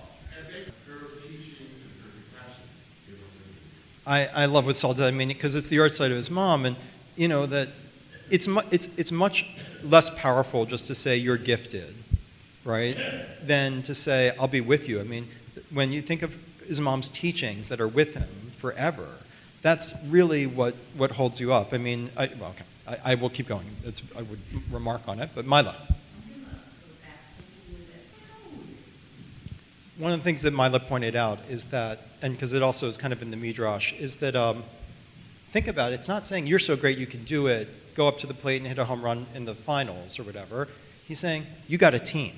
I, 4.07 4.27
I 4.27 4.45
love 4.47 4.65
what 4.65 4.75
Saul 4.75 4.95
did. 4.95 5.05
I 5.05 5.11
mean, 5.11 5.29
because 5.29 5.55
it's 5.55 5.69
the 5.69 5.81
art 5.81 5.93
side 5.93 6.11
of 6.11 6.17
his 6.17 6.31
mom, 6.31 6.65
and 6.65 6.77
you 7.15 7.29
know 7.29 7.45
that 7.45 7.69
it's, 8.31 8.49
mu- 8.49 8.63
it's, 8.71 8.89
it's 8.97 9.13
much 9.13 9.47
less 9.83 10.11
powerful 10.11 10.67
just 10.67 10.87
to 10.89 10.95
say 10.95 11.17
you're 11.17 11.37
gifted, 11.37 11.95
right, 12.65 12.97
than 13.43 13.83
to 13.83 13.95
say 13.95 14.33
I'll 14.39 14.49
be 14.49 14.61
with 14.61 14.89
you. 14.89 15.01
I 15.01 15.05
mean, 15.05 15.29
when 15.71 15.93
you 15.93 16.03
think 16.03 16.23
of 16.23 16.37
his 16.67 16.81
mom's 16.81 17.09
teachings 17.09 17.69
that 17.69 17.81
are 17.81 17.89
with 17.89 18.15
him 18.15 18.29
forever, 18.57 19.09
that's 19.63 19.93
really 20.07 20.47
what, 20.47 20.75
what 20.97 21.11
holds 21.11 21.41
you 21.41 21.53
up. 21.53 21.73
I 21.73 21.79
mean, 21.79 22.11
I, 22.17 22.31
well, 22.39 22.51
okay, 22.51 22.65
I, 23.05 23.13
I 23.13 23.15
will 23.17 23.31
keep 23.31 23.49
going. 23.49 23.67
It's, 23.85 24.03
I 24.17 24.23
would 24.23 24.39
remark 24.71 25.09
on 25.09 25.21
it, 25.21 25.31
but 25.35 25.47
Mila. 25.47 25.77
One 29.99 30.13
of 30.13 30.21
the 30.21 30.25
things 30.25 30.43
that 30.43 30.53
Mila 30.53 30.79
pointed 30.79 31.17
out 31.17 31.41
is 31.49 31.67
that, 31.67 32.03
and 32.23 32.33
because 32.33 32.53
it 32.53 32.63
also 32.63 32.87
is 32.87 32.97
kind 32.97 33.13
of 33.13 33.21
in 33.21 33.33
the 33.33 33.37
Midrash, 33.37 33.93
is 33.95 34.17
that 34.17 34.37
um, 34.37 34.63
think 35.51 35.67
about 35.67 35.91
it, 35.91 35.97
it's 35.97 36.07
not 36.07 36.25
saying 36.25 36.47
you're 36.47 36.61
so 36.61 36.77
great 36.77 36.99
you 36.99 37.07
can 37.07 37.25
do 37.25 37.49
it, 37.49 37.69
go 37.99 38.07
up 38.07 38.17
to 38.17 38.29
the 38.29 38.35
plate 38.35 38.59
and 38.59 38.67
hit 38.67 38.79
a 38.79 38.85
home 38.85 39.03
run 39.03 39.27
in 39.35 39.45
the 39.45 39.55
finals 39.55 40.21
or 40.21 40.23
whatever. 40.23 40.69
He's 41.09 41.19
saying, 41.19 41.45
you 41.67 41.79
got 41.79 41.95
a 41.95 41.99
team. 41.99 42.33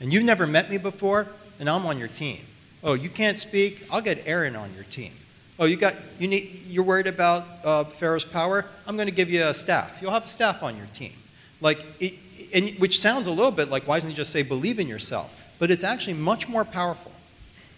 And 0.00 0.10
you've 0.10 0.24
never 0.24 0.46
met 0.46 0.70
me 0.70 0.78
before, 0.78 1.28
and 1.60 1.68
I'm 1.68 1.84
on 1.84 1.98
your 1.98 2.08
team. 2.08 2.38
Oh, 2.82 2.94
you 2.94 3.10
can't 3.10 3.36
speak? 3.36 3.86
I'll 3.90 4.00
get 4.00 4.26
Aaron 4.26 4.56
on 4.56 4.72
your 4.74 4.84
team. 4.84 5.12
Oh, 5.58 5.66
you 5.66 5.76
got 5.76 5.94
you 6.18 6.26
need 6.26 6.62
you're 6.66 6.82
worried 6.82 7.06
about 7.06 7.46
uh, 7.62 7.84
Pharaoh's 7.84 8.24
power? 8.24 8.64
I'm 8.86 8.96
going 8.96 9.06
to 9.06 9.14
give 9.14 9.30
you 9.30 9.44
a 9.44 9.54
staff. 9.54 10.00
You'll 10.00 10.10
have 10.10 10.24
a 10.24 10.28
staff 10.28 10.62
on 10.62 10.76
your 10.76 10.86
team. 10.86 11.12
Like, 11.60 11.84
it, 12.00 12.14
and, 12.52 12.70
which 12.80 12.98
sounds 12.98 13.26
a 13.26 13.30
little 13.30 13.52
bit 13.52 13.68
like 13.68 13.86
why 13.86 13.98
doesn't 13.98 14.10
he 14.10 14.16
just 14.16 14.32
say 14.32 14.42
believe 14.42 14.80
in 14.80 14.88
yourself? 14.88 15.30
But 15.58 15.70
it's 15.70 15.84
actually 15.84 16.14
much 16.14 16.48
more 16.48 16.64
powerful, 16.64 17.12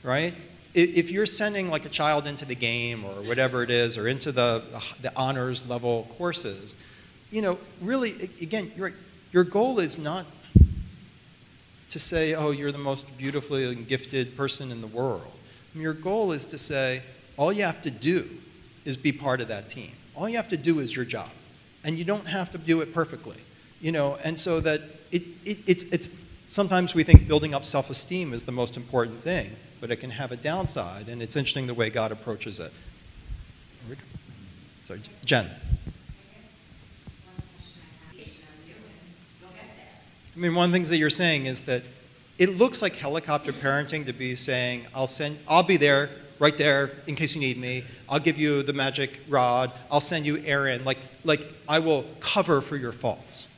right? 0.02 0.32
If 0.76 1.10
you're 1.10 1.24
sending 1.24 1.70
like 1.70 1.86
a 1.86 1.88
child 1.88 2.26
into 2.26 2.44
the 2.44 2.54
game 2.54 3.02
or 3.02 3.22
whatever 3.22 3.62
it 3.62 3.70
is, 3.70 3.96
or 3.96 4.08
into 4.08 4.30
the, 4.30 4.62
the 5.00 5.10
honors 5.16 5.66
level 5.66 6.06
courses, 6.18 6.76
you 7.30 7.40
know, 7.40 7.58
really, 7.80 8.30
again, 8.42 8.70
your, 8.76 8.92
your 9.32 9.42
goal 9.42 9.78
is 9.78 9.98
not 9.98 10.26
to 11.88 11.98
say, 11.98 12.34
oh, 12.34 12.50
you're 12.50 12.72
the 12.72 12.78
most 12.78 13.16
beautifully 13.16 13.64
and 13.72 13.88
gifted 13.88 14.36
person 14.36 14.70
in 14.70 14.82
the 14.82 14.86
world. 14.86 15.24
Your 15.74 15.94
goal 15.94 16.32
is 16.32 16.44
to 16.46 16.58
say, 16.58 17.02
all 17.38 17.52
you 17.52 17.64
have 17.64 17.80
to 17.82 17.90
do 17.90 18.28
is 18.84 18.98
be 18.98 19.12
part 19.12 19.40
of 19.40 19.48
that 19.48 19.70
team. 19.70 19.92
All 20.14 20.28
you 20.28 20.36
have 20.36 20.48
to 20.50 20.58
do 20.58 20.78
is 20.80 20.94
your 20.94 21.06
job. 21.06 21.30
And 21.84 21.96
you 21.96 22.04
don't 22.04 22.26
have 22.26 22.50
to 22.50 22.58
do 22.58 22.82
it 22.82 22.92
perfectly. 22.92 23.38
You 23.80 23.92
know, 23.92 24.18
and 24.24 24.38
so 24.38 24.60
that 24.60 24.82
it, 25.10 25.22
it, 25.44 25.58
it's, 25.66 25.84
it's 25.84 26.10
sometimes 26.46 26.94
we 26.94 27.02
think 27.02 27.26
building 27.26 27.54
up 27.54 27.64
self-esteem 27.64 28.34
is 28.34 28.44
the 28.44 28.52
most 28.52 28.76
important 28.76 29.22
thing, 29.22 29.50
but 29.80 29.90
it 29.90 29.96
can 29.96 30.10
have 30.10 30.32
a 30.32 30.36
downside, 30.36 31.08
and 31.08 31.22
it's 31.22 31.36
interesting 31.36 31.66
the 31.66 31.74
way 31.74 31.90
God 31.90 32.12
approaches 32.12 32.60
it. 32.60 32.72
Sorry, 34.86 35.00
Jen. 35.24 35.50
I 40.36 40.38
mean, 40.38 40.54
one 40.54 40.66
of 40.66 40.70
the 40.70 40.76
things 40.76 40.90
that 40.90 40.98
you're 40.98 41.10
saying 41.10 41.46
is 41.46 41.62
that 41.62 41.82
it 42.38 42.50
looks 42.50 42.82
like 42.82 42.94
helicopter 42.94 43.52
parenting 43.52 44.04
to 44.06 44.12
be 44.12 44.34
saying, 44.34 44.84
I'll 44.94 45.06
send, 45.06 45.38
I'll 45.48 45.62
be 45.62 45.78
there, 45.78 46.10
right 46.38 46.56
there, 46.56 46.90
in 47.06 47.16
case 47.16 47.34
you 47.34 47.40
need 47.40 47.56
me. 47.58 47.84
I'll 48.08 48.20
give 48.20 48.38
you 48.38 48.62
the 48.62 48.74
magic 48.74 49.20
rod. 49.28 49.72
I'll 49.90 50.00
send 50.00 50.26
you 50.26 50.42
Aaron. 50.44 50.84
Like, 50.84 50.98
like 51.24 51.46
I 51.68 51.78
will 51.78 52.04
cover 52.20 52.60
for 52.60 52.76
your 52.76 52.92
faults. 52.92 53.48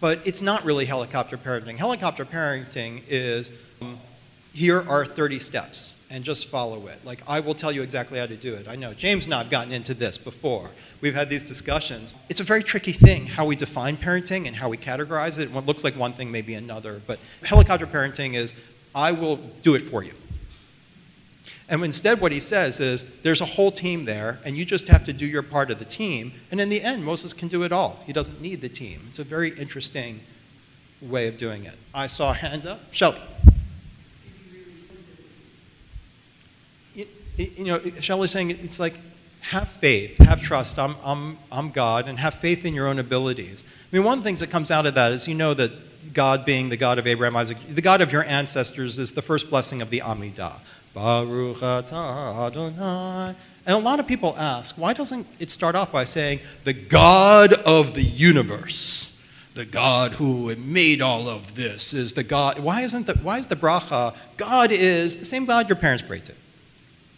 But 0.00 0.20
it's 0.24 0.42
not 0.42 0.64
really 0.64 0.84
helicopter 0.84 1.38
parenting. 1.38 1.76
Helicopter 1.76 2.24
parenting 2.24 3.02
is, 3.08 3.50
um, 3.80 3.98
here 4.52 4.84
are 4.88 5.06
30 5.06 5.38
steps 5.38 5.94
and 6.10 6.22
just 6.22 6.48
follow 6.48 6.86
it. 6.88 7.02
Like, 7.04 7.22
I 7.26 7.40
will 7.40 7.54
tell 7.54 7.72
you 7.72 7.82
exactly 7.82 8.18
how 8.18 8.26
to 8.26 8.36
do 8.36 8.52
it. 8.52 8.68
I 8.68 8.76
know 8.76 8.92
James 8.92 9.24
and 9.24 9.34
I 9.34 9.38
have 9.38 9.50
gotten 9.50 9.72
into 9.72 9.94
this 9.94 10.18
before. 10.18 10.70
We've 11.00 11.14
had 11.14 11.30
these 11.30 11.44
discussions. 11.44 12.12
It's 12.28 12.40
a 12.40 12.44
very 12.44 12.62
tricky 12.62 12.92
thing 12.92 13.24
how 13.26 13.46
we 13.46 13.56
define 13.56 13.96
parenting 13.96 14.46
and 14.46 14.54
how 14.54 14.68
we 14.68 14.76
categorize 14.76 15.38
it. 15.38 15.50
What 15.50 15.64
looks 15.64 15.84
like 15.84 15.96
one 15.96 16.12
thing 16.12 16.30
may 16.30 16.42
be 16.42 16.54
another. 16.54 17.00
But 17.06 17.18
helicopter 17.42 17.86
parenting 17.86 18.34
is, 18.34 18.54
I 18.94 19.12
will 19.12 19.36
do 19.62 19.74
it 19.74 19.80
for 19.80 20.04
you. 20.04 20.12
And 21.70 21.82
instead, 21.82 22.20
what 22.20 22.32
he 22.32 22.40
says 22.40 22.80
is, 22.80 23.04
there's 23.22 23.40
a 23.40 23.46
whole 23.46 23.72
team 23.72 24.04
there, 24.04 24.38
and 24.44 24.54
you 24.54 24.66
just 24.66 24.88
have 24.88 25.04
to 25.04 25.14
do 25.14 25.24
your 25.24 25.42
part 25.42 25.70
of 25.70 25.78
the 25.78 25.86
team. 25.86 26.32
And 26.50 26.60
in 26.60 26.68
the 26.68 26.82
end, 26.82 27.02
Moses 27.02 27.32
can 27.32 27.48
do 27.48 27.62
it 27.62 27.72
all. 27.72 27.98
He 28.04 28.12
doesn't 28.12 28.42
need 28.42 28.60
the 28.60 28.68
team. 28.68 29.00
It's 29.08 29.18
a 29.18 29.24
very 29.24 29.54
interesting 29.54 30.20
way 31.00 31.28
of 31.28 31.38
doing 31.38 31.64
it. 31.64 31.76
I 31.94 32.08
saw 32.08 32.34
hand 32.34 32.66
up. 32.66 32.80
You 37.36 37.64
know, 37.64 37.80
Shelley's 38.00 38.30
saying 38.30 38.50
it's 38.50 38.78
like, 38.78 38.94
have 39.40 39.68
faith, 39.68 40.16
have 40.18 40.40
trust. 40.40 40.78
I'm, 40.78 40.94
I'm, 41.04 41.38
I'm 41.50 41.70
God, 41.70 42.06
and 42.06 42.18
have 42.18 42.34
faith 42.34 42.64
in 42.64 42.74
your 42.74 42.86
own 42.86 42.98
abilities. 42.98 43.64
I 43.92 43.96
mean, 43.96 44.04
one 44.04 44.18
of 44.18 44.24
the 44.24 44.28
things 44.28 44.40
that 44.40 44.50
comes 44.50 44.70
out 44.70 44.86
of 44.86 44.94
that 44.94 45.12
is 45.12 45.26
you 45.26 45.34
know 45.34 45.52
that 45.54 45.72
God, 46.12 46.44
being 46.44 46.68
the 46.68 46.76
God 46.76 46.98
of 46.98 47.06
Abraham, 47.06 47.36
Isaac, 47.36 47.56
the 47.68 47.82
God 47.82 48.00
of 48.00 48.12
your 48.12 48.24
ancestors, 48.24 48.98
is 48.98 49.12
the 49.12 49.22
first 49.22 49.50
blessing 49.50 49.82
of 49.82 49.90
the 49.90 50.00
Amidah. 50.00 50.60
Baruch 50.94 51.58
atah 51.58 52.46
Adonai. 52.46 53.34
And 53.64 53.76
a 53.76 53.78
lot 53.78 53.98
of 53.98 54.06
people 54.06 54.34
ask, 54.36 54.76
why 54.76 54.92
doesn't 54.92 55.26
it 55.38 55.50
start 55.50 55.74
off 55.74 55.90
by 55.90 56.04
saying, 56.04 56.40
the 56.64 56.72
God 56.72 57.54
of 57.54 57.94
the 57.94 58.02
universe? 58.02 59.12
The 59.54 59.64
God 59.64 60.12
who 60.12 60.54
made 60.56 61.00
all 61.00 61.28
of 61.28 61.54
this 61.54 61.94
is 61.94 62.12
the 62.12 62.24
God. 62.24 62.58
Why 62.58 62.82
isn't 62.82 63.06
the, 63.06 63.14
why 63.14 63.38
is 63.38 63.46
the 63.46 63.56
bracha, 63.56 64.14
God 64.36 64.70
is 64.70 65.18
the 65.18 65.24
same 65.24 65.44
God 65.44 65.68
your 65.68 65.76
parents 65.76 66.02
prayed 66.02 66.24
to? 66.24 66.32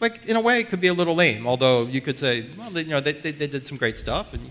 Like 0.04 0.26
in 0.26 0.36
a 0.36 0.40
way 0.40 0.60
it 0.60 0.68
could 0.68 0.82
be 0.82 0.88
a 0.88 0.98
little 1.00 1.14
lame 1.14 1.46
although 1.46 1.86
you 1.86 2.00
could 2.06 2.18
say 2.18 2.44
well 2.58 2.70
you 2.78 2.92
know 2.94 3.00
they, 3.00 3.12
they, 3.12 3.32
they 3.32 3.46
did 3.46 3.66
some 3.66 3.78
great 3.78 3.96
stuff 3.96 4.34
and 4.34 4.44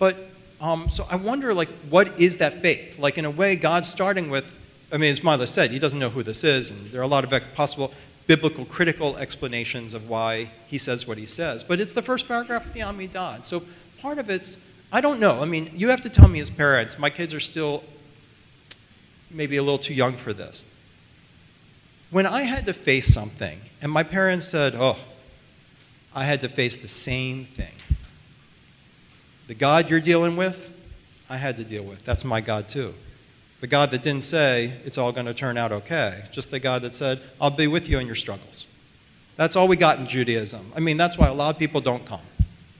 but 0.00 0.14
um, 0.60 0.88
so 0.90 1.06
i 1.08 1.16
wonder 1.16 1.54
like 1.54 1.68
what 1.94 2.18
is 2.20 2.38
that 2.38 2.60
faith? 2.60 2.98
Like 2.98 3.16
in 3.16 3.24
a 3.24 3.30
way 3.30 3.54
god's 3.54 3.88
starting 3.88 4.28
with 4.30 4.46
i 4.92 4.96
mean 4.96 5.12
as 5.12 5.22
Mila 5.22 5.46
said 5.46 5.70
he 5.70 5.78
doesn't 5.78 6.00
know 6.04 6.10
who 6.10 6.22
this 6.22 6.42
is 6.42 6.70
and 6.72 6.80
there 6.90 7.00
are 7.00 7.04
a 7.04 7.14
lot 7.16 7.24
of 7.24 7.54
possible 7.54 7.92
biblical 8.26 8.64
critical 8.64 9.16
explanations 9.16 9.94
of 9.94 10.08
why 10.08 10.50
he 10.66 10.78
says 10.78 11.06
what 11.06 11.18
he 11.18 11.26
says 11.26 11.62
but 11.62 11.78
it's 11.78 11.92
the 11.92 12.02
first 12.02 12.26
paragraph 12.26 12.66
of 12.66 12.72
the 12.72 12.80
amidah 12.80 13.44
so 13.44 13.62
part 14.02 14.18
of 14.18 14.28
it's 14.28 14.58
i 14.92 15.00
don't 15.00 15.20
know. 15.20 15.40
I 15.40 15.44
mean 15.44 15.70
you 15.72 15.88
have 15.88 16.00
to 16.00 16.10
tell 16.10 16.28
me 16.28 16.40
as 16.40 16.50
parents 16.50 16.98
my 16.98 17.10
kids 17.10 17.32
are 17.32 17.44
still 17.52 17.84
maybe 19.30 19.56
a 19.56 19.62
little 19.62 19.84
too 19.88 19.94
young 19.94 20.16
for 20.16 20.32
this 20.32 20.64
when 22.10 22.26
I 22.26 22.42
had 22.42 22.64
to 22.66 22.72
face 22.72 23.12
something, 23.12 23.58
and 23.82 23.90
my 23.90 24.02
parents 24.02 24.46
said, 24.46 24.74
Oh, 24.74 24.96
I 26.14 26.24
had 26.24 26.40
to 26.42 26.48
face 26.48 26.76
the 26.76 26.88
same 26.88 27.44
thing. 27.44 27.74
The 29.48 29.54
God 29.54 29.90
you're 29.90 30.00
dealing 30.00 30.36
with, 30.36 30.74
I 31.28 31.36
had 31.36 31.56
to 31.56 31.64
deal 31.64 31.84
with. 31.84 32.04
That's 32.04 32.24
my 32.24 32.40
God 32.40 32.68
too. 32.68 32.94
The 33.60 33.66
God 33.66 33.90
that 33.90 34.02
didn't 34.02 34.24
say 34.24 34.74
it's 34.84 34.98
all 34.98 35.12
going 35.12 35.26
to 35.26 35.34
turn 35.34 35.56
out 35.56 35.72
okay, 35.72 36.24
just 36.30 36.50
the 36.50 36.60
God 36.60 36.82
that 36.82 36.94
said, 36.94 37.20
I'll 37.40 37.50
be 37.50 37.66
with 37.66 37.88
you 37.88 37.98
in 37.98 38.06
your 38.06 38.14
struggles. 38.14 38.66
That's 39.36 39.56
all 39.56 39.68
we 39.68 39.76
got 39.76 39.98
in 39.98 40.06
Judaism. 40.06 40.72
I 40.74 40.80
mean, 40.80 40.96
that's 40.96 41.18
why 41.18 41.28
a 41.28 41.34
lot 41.34 41.54
of 41.54 41.58
people 41.58 41.80
don't 41.80 42.04
come, 42.04 42.20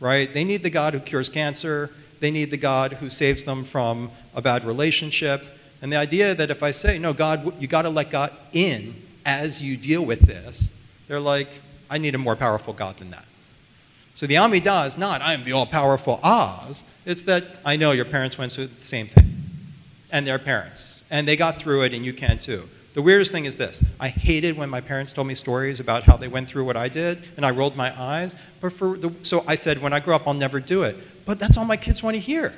right? 0.01 0.33
They 0.33 0.45
need 0.45 0.63
the 0.63 0.71
God 0.71 0.95
who 0.95 1.01
cures 1.01 1.29
cancer, 1.29 1.91
they 2.21 2.31
need 2.31 2.51
the 2.51 2.57
God 2.57 2.95
who 2.95 3.11
saves 3.11 3.45
them 3.45 3.65
from 3.65 4.11
a 4.35 4.41
bad 4.41 4.65
relationship. 4.65 5.45
And 5.83 5.93
the 5.93 5.97
idea 5.97 6.35
that 6.35 6.51
if 6.51 6.63
I 6.63 6.71
say, 6.71 6.99
no, 6.99 7.13
God, 7.13 7.61
you 7.61 7.69
got 7.69 7.83
to 7.83 7.91
let 7.91 8.11
God 8.11 8.33
in 8.55 8.95
as 9.27 9.61
you 9.63 9.77
deal 9.77 10.07
with 10.07 10.21
this, 10.21 10.71
they're 11.09 11.21
like, 11.21 11.49
I 11.91 11.99
need 11.99 12.15
a 12.15 12.19
more 12.19 12.37
powerful 12.37 12.73
God 12.73 12.97
than 12.99 13.11
that. 13.11 13.27
So 14.15 14.27
the 14.27 14.37
Amidah 14.37 14.87
is 14.87 14.97
not, 14.97 15.21
I 15.21 15.35
am 15.35 15.45
the 15.45 15.53
all 15.53 15.67
powerful 15.67 16.21
Oz. 16.23 16.85
It's 17.05 17.23
that 17.25 17.45
I 17.65 17.77
know 17.77 17.91
your 17.91 18.07
parents 18.07 18.39
went 18.39 18.53
through 18.53 18.69
the 18.69 18.85
same 18.85 19.09
thing, 19.09 19.37
and 20.11 20.27
their 20.27 20.39
parents, 20.39 21.05
and 21.11 21.29
they 21.29 21.37
got 21.37 21.59
through 21.59 21.83
it, 21.83 21.93
and 21.93 22.05
you 22.05 22.15
can 22.15 22.39
too. 22.39 22.67
The 22.95 23.03
weirdest 23.03 23.31
thing 23.31 23.45
is 23.45 23.57
this 23.57 23.85
I 24.01 24.09
hated 24.09 24.57
when 24.57 24.71
my 24.71 24.81
parents 24.81 25.13
told 25.13 25.27
me 25.27 25.35
stories 25.35 25.81
about 25.81 26.05
how 26.05 26.17
they 26.17 26.29
went 26.29 26.49
through 26.49 26.65
what 26.65 26.79
I 26.79 26.89
did, 26.89 27.19
and 27.37 27.45
I 27.45 27.51
rolled 27.51 27.77
my 27.77 27.93
eyes. 28.01 28.35
But 28.63 28.73
for 28.73 28.97
the, 28.97 29.13
so 29.21 29.45
I 29.47 29.55
said, 29.55 29.83
when 29.83 29.93
I 29.93 30.01
grow 30.01 30.17
up, 30.17 30.27
I'll 30.27 30.35
never 30.35 30.61
do 30.61 30.85
it. 30.85 30.97
But 31.27 31.39
that's 31.39 31.59
all 31.59 31.67
my 31.67 31.77
kids 31.77 32.03
want 32.03 32.15
to 32.15 32.21
hear. 32.21 32.55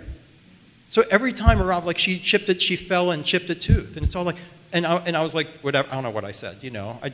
So 0.88 1.04
every 1.10 1.32
time 1.32 1.60
around, 1.60 1.84
like 1.84 1.98
she 1.98 2.18
chipped 2.18 2.48
it, 2.48 2.60
she 2.60 2.74
fell 2.74 3.10
and 3.10 3.24
chipped 3.24 3.50
a 3.50 3.54
tooth. 3.54 3.96
And 3.96 4.04
it's 4.04 4.16
all 4.16 4.24
like, 4.24 4.36
and 4.72 4.86
I, 4.86 4.96
and 4.98 5.16
I 5.16 5.22
was 5.22 5.34
like, 5.34 5.48
whatever, 5.60 5.88
I 5.90 5.94
don't 5.94 6.02
know 6.02 6.10
what 6.10 6.24
I 6.24 6.32
said, 6.32 6.62
you 6.62 6.70
know. 6.70 6.98
I, 7.02 7.12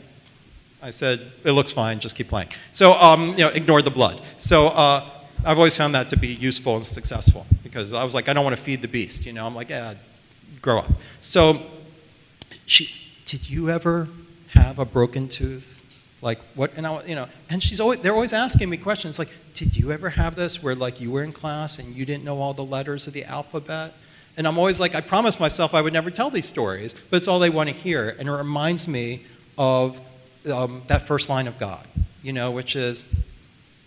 I 0.81 0.91
said, 0.91 1.33
it 1.45 1.53
looks 1.53 1.73
fine, 1.73 1.99
just 1.99 2.15
keep 2.15 2.29
playing. 2.29 2.49
So, 2.73 2.93
um, 2.93 3.31
you 3.31 3.39
know, 3.39 3.49
ignore 3.49 3.83
the 3.83 3.91
blood. 3.91 4.21
So 4.39 4.69
uh, 4.69 5.09
I've 5.45 5.59
always 5.59 5.77
found 5.77 5.95
that 5.95 6.09
to 6.11 6.17
be 6.17 6.29
useful 6.29 6.77
and 6.77 6.87
successful 6.87 7.47
because 7.63 7.93
I 7.93 8.05
was 8.05 8.15
like, 8.15 8.29
I 8.29 8.33
don't 8.33 8.45
want 8.45 8.57
to 8.57 8.63
feed 8.63 8.81
the 8.81 8.89
beast, 8.89 9.27
you 9.27 9.33
know. 9.33 9.47
I'm 9.47 9.55
like, 9.55 9.71
yeah, 9.71 9.95
grow 10.63 10.79
up. 10.79 10.91
So 11.21 11.63
she, 12.67 12.91
did 13.27 13.49
you 13.49 13.71
ever 13.71 14.09
have 14.51 14.79
a 14.79 14.85
broken 14.85 15.27
tooth? 15.29 15.84
Like 16.25 16.39
what, 16.55 16.73
and 16.79 16.87
I, 16.87 17.05
you 17.05 17.15
know, 17.15 17.29
and 17.51 17.63
she's 17.63 17.81
always, 17.81 18.01
they're 18.01 18.15
always 18.15 18.33
asking 18.33 18.71
me 18.71 18.79
questions 18.79 19.19
like, 19.19 19.29
did 19.53 19.77
you 19.77 19.93
ever 19.93 20.09
have 20.09 20.35
this 20.35 20.63
where 20.63 20.75
like 20.75 20.99
you 20.99 21.11
were 21.11 21.23
in 21.23 21.33
class 21.33 21.79
and 21.79 21.95
you 21.95 22.07
didn't 22.07 22.25
know 22.25 22.39
all 22.39 22.55
the 22.55 22.65
letters 22.65 23.07
of 23.07 23.13
the 23.13 23.25
alphabet? 23.25 23.93
And 24.39 24.49
I'm 24.49 24.57
always 24.57 24.81
like, 24.81 24.95
I 24.95 25.03
promised 25.03 25.39
myself 25.39 25.75
I 25.75 25.83
would 25.83 25.93
never 25.93 26.11
tell 26.11 26.31
these 26.31 26.47
stories, 26.47 26.95
but 27.11 27.19
it's 27.19 27.29
all 27.29 27.39
they 27.39 27.51
want 27.51 27.69
to 27.69 27.75
hear. 27.75 28.17
And 28.19 28.27
it 28.27 28.33
reminds 28.33 28.89
me 28.89 29.23
of 29.59 30.01
um, 30.51 30.81
that 30.87 31.07
first 31.07 31.29
line 31.29 31.47
of 31.47 31.59
God, 31.59 31.87
you 32.23 32.33
know, 32.33 32.51
which 32.51 32.75
is, 32.75 33.05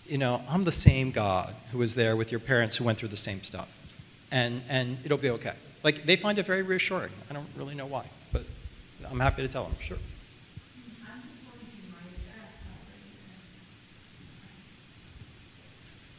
you 0.05 0.19
know, 0.19 0.39
I'm 0.47 0.63
the 0.63 0.71
same 0.71 1.09
God 1.09 1.55
who 1.71 1.79
was 1.79 1.95
there 1.95 2.15
with 2.15 2.29
your 2.31 2.39
parents 2.39 2.75
who 2.75 2.83
went 2.83 2.99
through 2.99 3.09
the 3.09 3.17
same 3.17 3.41
stuff. 3.41 3.67
And, 4.31 4.61
and 4.69 4.99
it'll 5.03 5.17
be 5.17 5.31
okay. 5.31 5.53
Like, 5.83 6.03
they 6.03 6.15
find 6.15 6.37
it 6.37 6.45
very 6.45 6.61
reassuring. 6.61 7.11
I 7.31 7.33
don't 7.33 7.47
really 7.57 7.73
know 7.73 7.87
why, 7.87 8.05
but 8.31 8.43
I'm 9.09 9.19
happy 9.19 9.41
to 9.41 9.47
tell 9.47 9.63
them, 9.63 9.75
sure. 9.79 9.97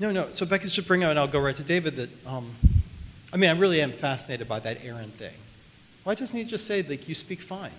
No, 0.01 0.13
no. 0.13 0.31
So 0.31 0.47
Becky 0.47 0.69
should 0.69 0.87
bring 0.87 1.03
out, 1.03 1.11
and 1.11 1.19
I'll 1.19 1.27
go 1.27 1.41
right 1.41 1.57
to 1.57 1.65
David, 1.65 1.97
that 1.97 2.27
um, 2.27 2.55
I 3.33 3.37
mean, 3.37 3.51
I 3.51 3.59
really 3.59 3.81
am 3.81 3.93
fascinated 3.93 4.49
by 4.49 4.61
that 4.61 4.85
Aaron 4.85 5.11
thing. 5.11 5.35
Why 6.05 6.15
doesn't 6.15 6.39
he 6.39 6.45
just 6.45 6.67
say, 6.67 6.83
like, 6.83 7.09
you 7.09 7.15
speak 7.15 7.41
fine? 7.41 7.73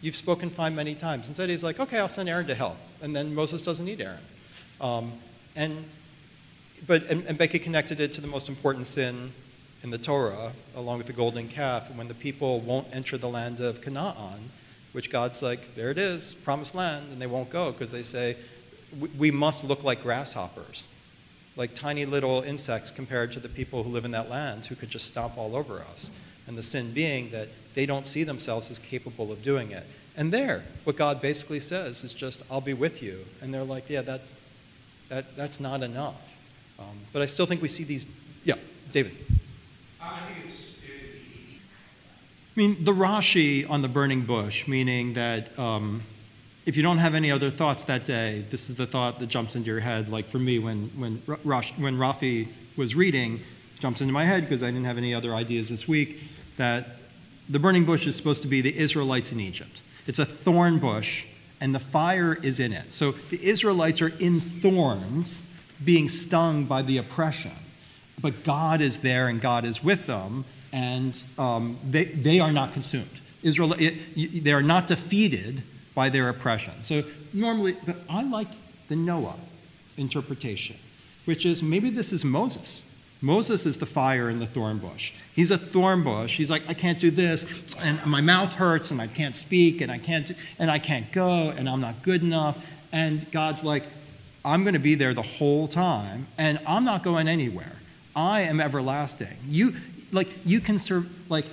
You've 0.00 0.16
spoken 0.16 0.50
fine 0.50 0.74
many 0.74 0.94
times. 0.94 1.28
Instead, 1.28 1.50
he's 1.50 1.62
like, 1.62 1.78
okay, 1.78 1.98
I'll 1.98 2.08
send 2.08 2.28
Aaron 2.28 2.46
to 2.46 2.54
help. 2.54 2.78
And 3.02 3.14
then 3.14 3.34
Moses 3.34 3.62
doesn't 3.62 3.84
need 3.84 4.00
Aaron. 4.00 4.24
Um, 4.80 5.12
and 5.56 5.84
but 6.86 7.06
and, 7.08 7.24
and 7.26 7.36
Becky 7.36 7.58
connected 7.58 8.00
it 8.00 8.12
to 8.12 8.20
the 8.20 8.26
most 8.26 8.48
important 8.48 8.86
sin 8.86 9.32
in 9.82 9.90
the 9.90 9.98
Torah, 9.98 10.52
along 10.76 10.98
with 10.98 11.06
the 11.06 11.12
golden 11.12 11.48
calf, 11.48 11.94
when 11.94 12.08
the 12.08 12.14
people 12.14 12.60
won't 12.60 12.86
enter 12.92 13.16
the 13.16 13.28
land 13.28 13.60
of 13.60 13.80
Canaan, 13.80 14.50
which 14.92 15.10
God's 15.10 15.42
like, 15.42 15.74
there 15.74 15.90
it 15.90 15.98
is, 15.98 16.34
promised 16.34 16.74
land, 16.74 17.06
and 17.12 17.20
they 17.20 17.26
won't 17.26 17.50
go 17.50 17.72
because 17.72 17.90
they 17.90 18.02
say, 18.02 18.36
we 19.18 19.30
must 19.30 19.64
look 19.64 19.84
like 19.84 20.02
grasshoppers, 20.02 20.88
like 21.60 21.74
tiny 21.74 22.06
little 22.06 22.40
insects 22.40 22.90
compared 22.90 23.30
to 23.32 23.38
the 23.38 23.48
people 23.48 23.82
who 23.82 23.90
live 23.90 24.06
in 24.06 24.10
that 24.12 24.30
land 24.30 24.64
who 24.64 24.74
could 24.74 24.88
just 24.88 25.06
stomp 25.06 25.36
all 25.36 25.54
over 25.54 25.80
us. 25.92 26.10
And 26.46 26.56
the 26.56 26.62
sin 26.62 26.92
being 26.92 27.30
that 27.32 27.48
they 27.74 27.84
don't 27.84 28.06
see 28.06 28.24
themselves 28.24 28.70
as 28.70 28.78
capable 28.78 29.30
of 29.30 29.42
doing 29.42 29.70
it. 29.70 29.84
And 30.16 30.32
there, 30.32 30.64
what 30.84 30.96
God 30.96 31.20
basically 31.20 31.60
says 31.60 32.02
is 32.02 32.14
just, 32.14 32.42
I'll 32.50 32.62
be 32.62 32.72
with 32.72 33.02
you. 33.02 33.26
And 33.42 33.52
they're 33.52 33.62
like, 33.62 33.90
yeah, 33.90 34.00
that's, 34.00 34.34
that, 35.10 35.36
that's 35.36 35.60
not 35.60 35.82
enough. 35.82 36.16
Um, 36.78 36.98
but 37.12 37.20
I 37.20 37.26
still 37.26 37.44
think 37.44 37.60
we 37.60 37.68
see 37.68 37.84
these. 37.84 38.06
Yeah, 38.42 38.54
David. 38.90 39.12
I 40.00 40.18
think 40.20 40.46
it's. 40.46 40.56
I 42.56 42.60
mean, 42.60 42.84
the 42.84 42.92
Rashi 42.92 43.68
on 43.68 43.82
the 43.82 43.88
burning 43.88 44.22
bush, 44.22 44.66
meaning 44.66 45.12
that 45.12 45.56
um, 45.58 46.02
if 46.66 46.76
you 46.76 46.82
don't 46.82 46.98
have 46.98 47.14
any 47.14 47.30
other 47.30 47.50
thoughts 47.50 47.84
that 47.84 48.04
day, 48.04 48.44
this 48.50 48.68
is 48.68 48.76
the 48.76 48.86
thought 48.86 49.18
that 49.18 49.28
jumps 49.28 49.56
into 49.56 49.68
your 49.68 49.80
head. 49.80 50.08
Like 50.08 50.26
for 50.26 50.38
me, 50.38 50.58
when, 50.58 50.90
when, 50.96 51.22
Rash, 51.44 51.72
when 51.78 51.96
Rafi 51.96 52.48
was 52.76 52.94
reading, 52.94 53.40
jumps 53.78 54.00
into 54.00 54.12
my 54.12 54.24
head 54.26 54.42
because 54.42 54.62
I 54.62 54.66
didn't 54.66 54.84
have 54.84 54.98
any 54.98 55.14
other 55.14 55.34
ideas 55.34 55.68
this 55.68 55.88
week, 55.88 56.20
that 56.58 56.86
the 57.48 57.58
burning 57.58 57.84
bush 57.84 58.06
is 58.06 58.14
supposed 58.14 58.42
to 58.42 58.48
be 58.48 58.60
the 58.60 58.76
Israelites 58.76 59.32
in 59.32 59.40
Egypt. 59.40 59.80
It's 60.06 60.18
a 60.18 60.26
thorn 60.26 60.78
bush, 60.78 61.24
and 61.60 61.74
the 61.74 61.80
fire 61.80 62.34
is 62.34 62.60
in 62.60 62.72
it. 62.72 62.92
So 62.92 63.12
the 63.30 63.42
Israelites 63.42 64.02
are 64.02 64.12
in 64.18 64.40
thorns, 64.40 65.42
being 65.84 66.08
stung 66.08 66.64
by 66.64 66.82
the 66.82 66.98
oppression. 66.98 67.52
But 68.20 68.44
God 68.44 68.82
is 68.82 68.98
there 68.98 69.28
and 69.28 69.40
God 69.40 69.64
is 69.64 69.82
with 69.82 70.06
them, 70.06 70.44
and 70.72 71.20
um, 71.38 71.78
they, 71.88 72.04
they 72.04 72.38
are 72.38 72.52
not 72.52 72.72
consumed. 72.72 73.20
Israel, 73.42 73.72
it, 73.78 74.44
they 74.44 74.52
are 74.52 74.62
not 74.62 74.86
defeated 74.86 75.62
by 76.00 76.08
their 76.08 76.30
oppression. 76.30 76.72
So 76.80 77.04
normally, 77.34 77.76
but 77.84 77.96
I 78.08 78.22
like 78.22 78.48
the 78.88 78.96
Noah 78.96 79.36
interpretation, 79.98 80.76
which 81.26 81.44
is 81.44 81.62
maybe 81.62 81.90
this 81.90 82.10
is 82.10 82.24
Moses. 82.24 82.84
Moses 83.20 83.66
is 83.66 83.76
the 83.76 83.84
fire 83.84 84.30
in 84.30 84.38
the 84.38 84.46
thorn 84.46 84.78
bush. 84.78 85.12
He's 85.34 85.50
a 85.50 85.58
thorn 85.58 86.02
bush. 86.02 86.38
He's 86.38 86.50
like, 86.50 86.62
I 86.68 86.72
can't 86.72 86.98
do 86.98 87.10
this, 87.10 87.44
and 87.80 88.02
my 88.06 88.22
mouth 88.22 88.50
hurts, 88.54 88.92
and 88.92 88.98
I 88.98 89.08
can't 89.08 89.36
speak, 89.36 89.82
and 89.82 89.92
I 89.92 89.98
can't, 89.98 90.32
and 90.58 90.70
I 90.70 90.78
can't 90.78 91.12
go, 91.12 91.50
and 91.50 91.68
I'm 91.68 91.82
not 91.82 92.02
good 92.02 92.22
enough. 92.22 92.56
And 92.92 93.30
God's 93.30 93.62
like, 93.62 93.84
I'm 94.42 94.62
going 94.64 94.72
to 94.72 94.86
be 94.90 94.94
there 94.94 95.12
the 95.12 95.28
whole 95.38 95.68
time, 95.68 96.28
and 96.38 96.58
I'm 96.66 96.86
not 96.86 97.02
going 97.02 97.28
anywhere. 97.28 97.76
I 98.16 98.40
am 98.40 98.58
everlasting. 98.58 99.36
You, 99.46 99.74
like, 100.12 100.28
you 100.46 100.62
can 100.62 100.78
serve, 100.78 101.04
like, 101.28 101.44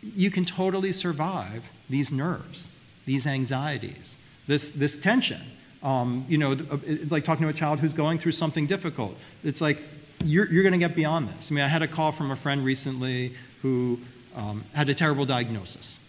you 0.00 0.30
can 0.30 0.44
totally 0.44 0.92
survive 0.92 1.64
these 1.90 2.12
nerves, 2.12 2.68
these 3.06 3.26
anxieties, 3.26 4.16
this, 4.46 4.68
this 4.70 4.98
tension. 4.98 5.40
Um, 5.82 6.24
you 6.28 6.38
know, 6.38 6.52
it's 6.86 7.12
like 7.12 7.24
talking 7.24 7.44
to 7.44 7.50
a 7.50 7.54
child 7.54 7.78
who's 7.80 7.92
going 7.92 8.18
through 8.18 8.32
something 8.32 8.66
difficult. 8.66 9.16
It's 9.42 9.60
like, 9.60 9.78
you're, 10.24 10.50
you're 10.50 10.62
going 10.62 10.72
to 10.72 10.78
get 10.78 10.96
beyond 10.96 11.28
this. 11.28 11.50
I 11.50 11.54
mean, 11.54 11.64
I 11.64 11.68
had 11.68 11.82
a 11.82 11.88
call 11.88 12.12
from 12.12 12.30
a 12.30 12.36
friend 12.36 12.64
recently 12.64 13.34
who 13.62 13.98
um, 14.34 14.64
had 14.72 14.88
a 14.88 14.94
terrible 14.94 15.24
diagnosis, 15.26 16.00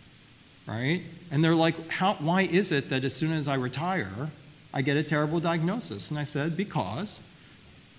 right? 0.68 1.02
And 1.32 1.44
they're 1.44 1.56
like, 1.56 1.90
How, 1.90 2.14
why 2.16 2.44
is 2.44 2.72
it 2.72 2.90
that 2.90 3.04
as 3.04 3.14
soon 3.14 3.34
as 3.34 3.48
I 3.48 3.56
retire, 3.56 4.30
I 4.74 4.82
get 4.82 4.98
a 4.98 5.04
terrible 5.04 5.40
diagnosis? 5.40 6.10
And 6.10 6.20
I 6.20 6.24
said, 6.24 6.56
because 6.56 7.20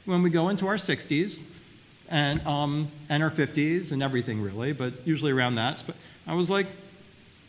when 0.05 0.23
we 0.23 0.31
go 0.31 0.49
into 0.49 0.67
our 0.67 0.77
60s 0.77 1.39
and, 2.09 2.41
um, 2.47 2.89
and 3.09 3.23
our 3.23 3.31
50s 3.31 3.93
and 3.93 4.03
everything 4.03 4.41
really, 4.41 4.73
but 4.73 5.07
usually 5.07 5.33
around 5.33 5.57
that, 5.57 5.83
I 6.27 6.35
was 6.35 6.51
like, 6.51 6.67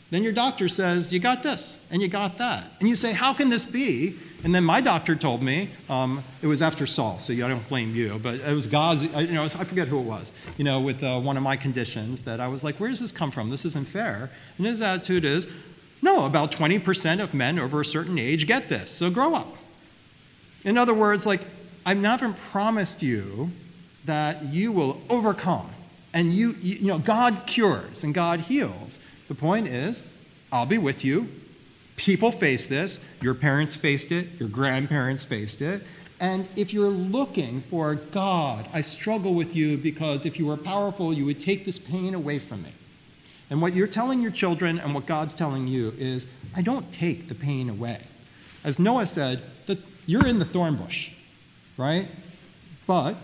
then 0.10 0.24
your 0.24 0.32
doctor 0.32 0.70
says, 0.70 1.12
you 1.12 1.20
got 1.20 1.44
this 1.44 1.82
and 1.92 2.02
you 2.02 2.08
got 2.08 2.38
that. 2.38 2.72
And 2.80 2.88
you 2.88 2.96
say, 2.96 3.12
how 3.12 3.34
can 3.34 3.50
this 3.50 3.66
be? 3.66 4.18
And 4.44 4.56
then 4.56 4.64
my 4.64 4.80
doctor 4.80 5.16
told 5.16 5.42
me, 5.42 5.70
um, 5.90 6.24
it 6.42 6.48
was 6.48 6.62
after 6.62 6.86
Saul, 6.86 7.20
so 7.20 7.34
I 7.34 7.38
don't 7.38 7.68
blame 7.68 7.94
you, 7.94 8.20
but 8.22 8.36
it 8.36 8.54
was 8.54 8.68
God's, 8.68 9.04
you 9.04 9.34
know, 9.34 9.44
I 9.44 9.50
forget 9.50 9.88
who 9.88 10.00
it 10.00 10.04
was, 10.04 10.32
you 10.58 10.64
know, 10.64 10.80
with 10.80 11.04
uh, 11.04 11.20
one 11.20 11.36
of 11.36 11.44
my 11.44 11.58
conditions 11.58 12.22
that 12.22 12.40
I 12.40 12.48
was 12.48 12.64
like, 12.64 12.76
where 12.80 12.90
does 12.90 13.00
this 13.00 13.12
come 13.12 13.32
from? 13.32 13.50
This 13.50 13.66
isn't 13.66 13.88
fair. 13.88 14.30
And 14.58 14.66
his 14.66 14.82
attitude 14.82 15.26
is, 15.26 15.48
no, 16.02 16.26
about 16.26 16.52
20% 16.52 17.22
of 17.22 17.34
men 17.34 17.60
over 17.60 17.82
a 17.82 17.86
certain 17.86 18.18
age 18.20 18.48
get 18.48 18.70
this, 18.70 18.92
so 18.92 19.10
grow 19.10 19.36
up. 19.36 19.58
In 20.64 20.78
other 20.78 20.94
words, 20.94 21.26
like, 21.26 21.42
I've 21.86 21.98
never 21.98 22.32
promised 22.52 23.02
you 23.02 23.52
that 24.06 24.46
you 24.46 24.72
will 24.72 25.02
overcome 25.10 25.70
and 26.14 26.34
you, 26.34 26.52
you, 26.62 26.76
you 26.76 26.88
know, 26.88 27.00
God 27.00 27.44
cures 27.46 28.04
and 28.04 28.14
God 28.14 28.40
heals. 28.42 29.00
The 29.28 29.36
point 29.36 29.68
is, 29.68 30.02
I'll 30.52 30.66
be 30.66 30.78
with 30.78 31.04
you. 31.04 31.28
People 31.96 32.32
face 32.32 32.68
this. 32.68 33.00
Your 33.22 33.34
parents 33.34 33.76
faced 33.76 34.12
it. 34.12 34.28
Your 34.40 34.50
grandparents 34.50 35.24
faced 35.24 35.62
it. 35.62 35.84
And 36.20 36.48
if 36.56 36.74
you're 36.74 36.90
looking 36.90 37.62
for 37.62 37.96
God, 37.96 38.68
I 38.74 38.82
struggle 38.82 39.34
with 39.34 39.56
you 39.56 39.78
because 39.78 40.26
if 40.26 40.40
you 40.40 40.48
were 40.48 40.58
powerful, 40.58 41.14
you 41.14 41.26
would 41.26 41.40
take 41.40 41.66
this 41.66 41.78
pain 41.78 42.16
away 42.16 42.40
from 42.40 42.64
me. 42.64 42.72
And 43.50 43.62
what 43.62 43.76
you're 43.76 43.88
telling 43.88 44.22
your 44.22 44.32
children 44.32 44.80
and 44.80 44.94
what 44.94 45.06
God's 45.06 45.34
telling 45.34 45.68
you 45.68 45.94
is, 45.98 46.26
I 46.56 46.62
don't 46.62 46.92
take 46.92 47.28
the 47.28 47.36
pain 47.36 47.70
away. 47.70 48.02
As 48.64 48.80
Noah 48.80 49.08
said, 49.08 49.42
that 49.68 49.80
you're 50.06 50.26
in 50.26 50.40
the 50.40 50.46
thorn 50.46 50.76
bush, 50.76 51.12
right? 51.78 52.08
But 52.88 53.16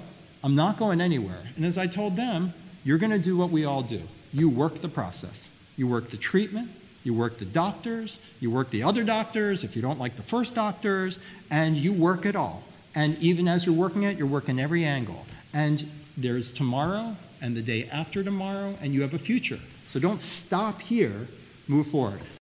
I'm 0.44 0.56
not 0.56 0.78
going 0.78 1.02
anywhere. 1.02 1.42
And 1.56 1.66
as 1.66 1.78
I 1.78 1.88
told 1.88 2.16
them, 2.16 2.54
you're 2.84 2.98
going 2.98 3.12
to 3.12 3.20
do 3.20 3.36
what 3.36 3.50
we 3.50 3.66
all 3.66 3.82
do. 3.82 4.02
You 4.32 4.50
work 4.50 4.76
the 4.76 4.90
process. 4.90 5.50
You 5.76 5.88
work 5.88 6.10
the 6.10 6.18
treatment, 6.18 6.70
you 7.04 7.14
work 7.14 7.38
the 7.38 7.46
doctors, 7.46 8.20
you 8.40 8.50
work 8.52 8.70
the 8.70 8.84
other 8.84 9.04
doctors 9.04 9.64
if 9.64 9.76
you 9.76 9.82
don't 9.82 10.00
like 10.00 10.16
the 10.16 10.24
first 10.24 10.56
doctors, 10.56 11.20
and 11.52 11.76
you 11.76 11.92
work 11.94 12.26
it 12.26 12.36
all. 12.36 12.64
And 12.96 13.18
even 13.20 13.48
as 13.48 13.66
you're 13.66 13.76
working 13.76 14.04
it, 14.04 14.18
you're 14.18 14.28
working 14.28 14.60
every 14.60 14.86
angle. 14.86 15.26
And 15.54 15.90
there's 16.16 16.52
tomorrow 16.52 17.16
and 17.42 17.56
the 17.56 17.62
day 17.62 17.90
after 17.92 18.24
tomorrow, 18.24 18.78
and 18.82 18.94
you 18.94 19.02
have 19.02 19.14
a 19.14 19.20
future. 19.20 19.60
So 19.88 20.00
don't 20.00 20.22
stop 20.22 20.80
here, 20.80 21.28
move 21.68 21.88
forward. 21.88 22.22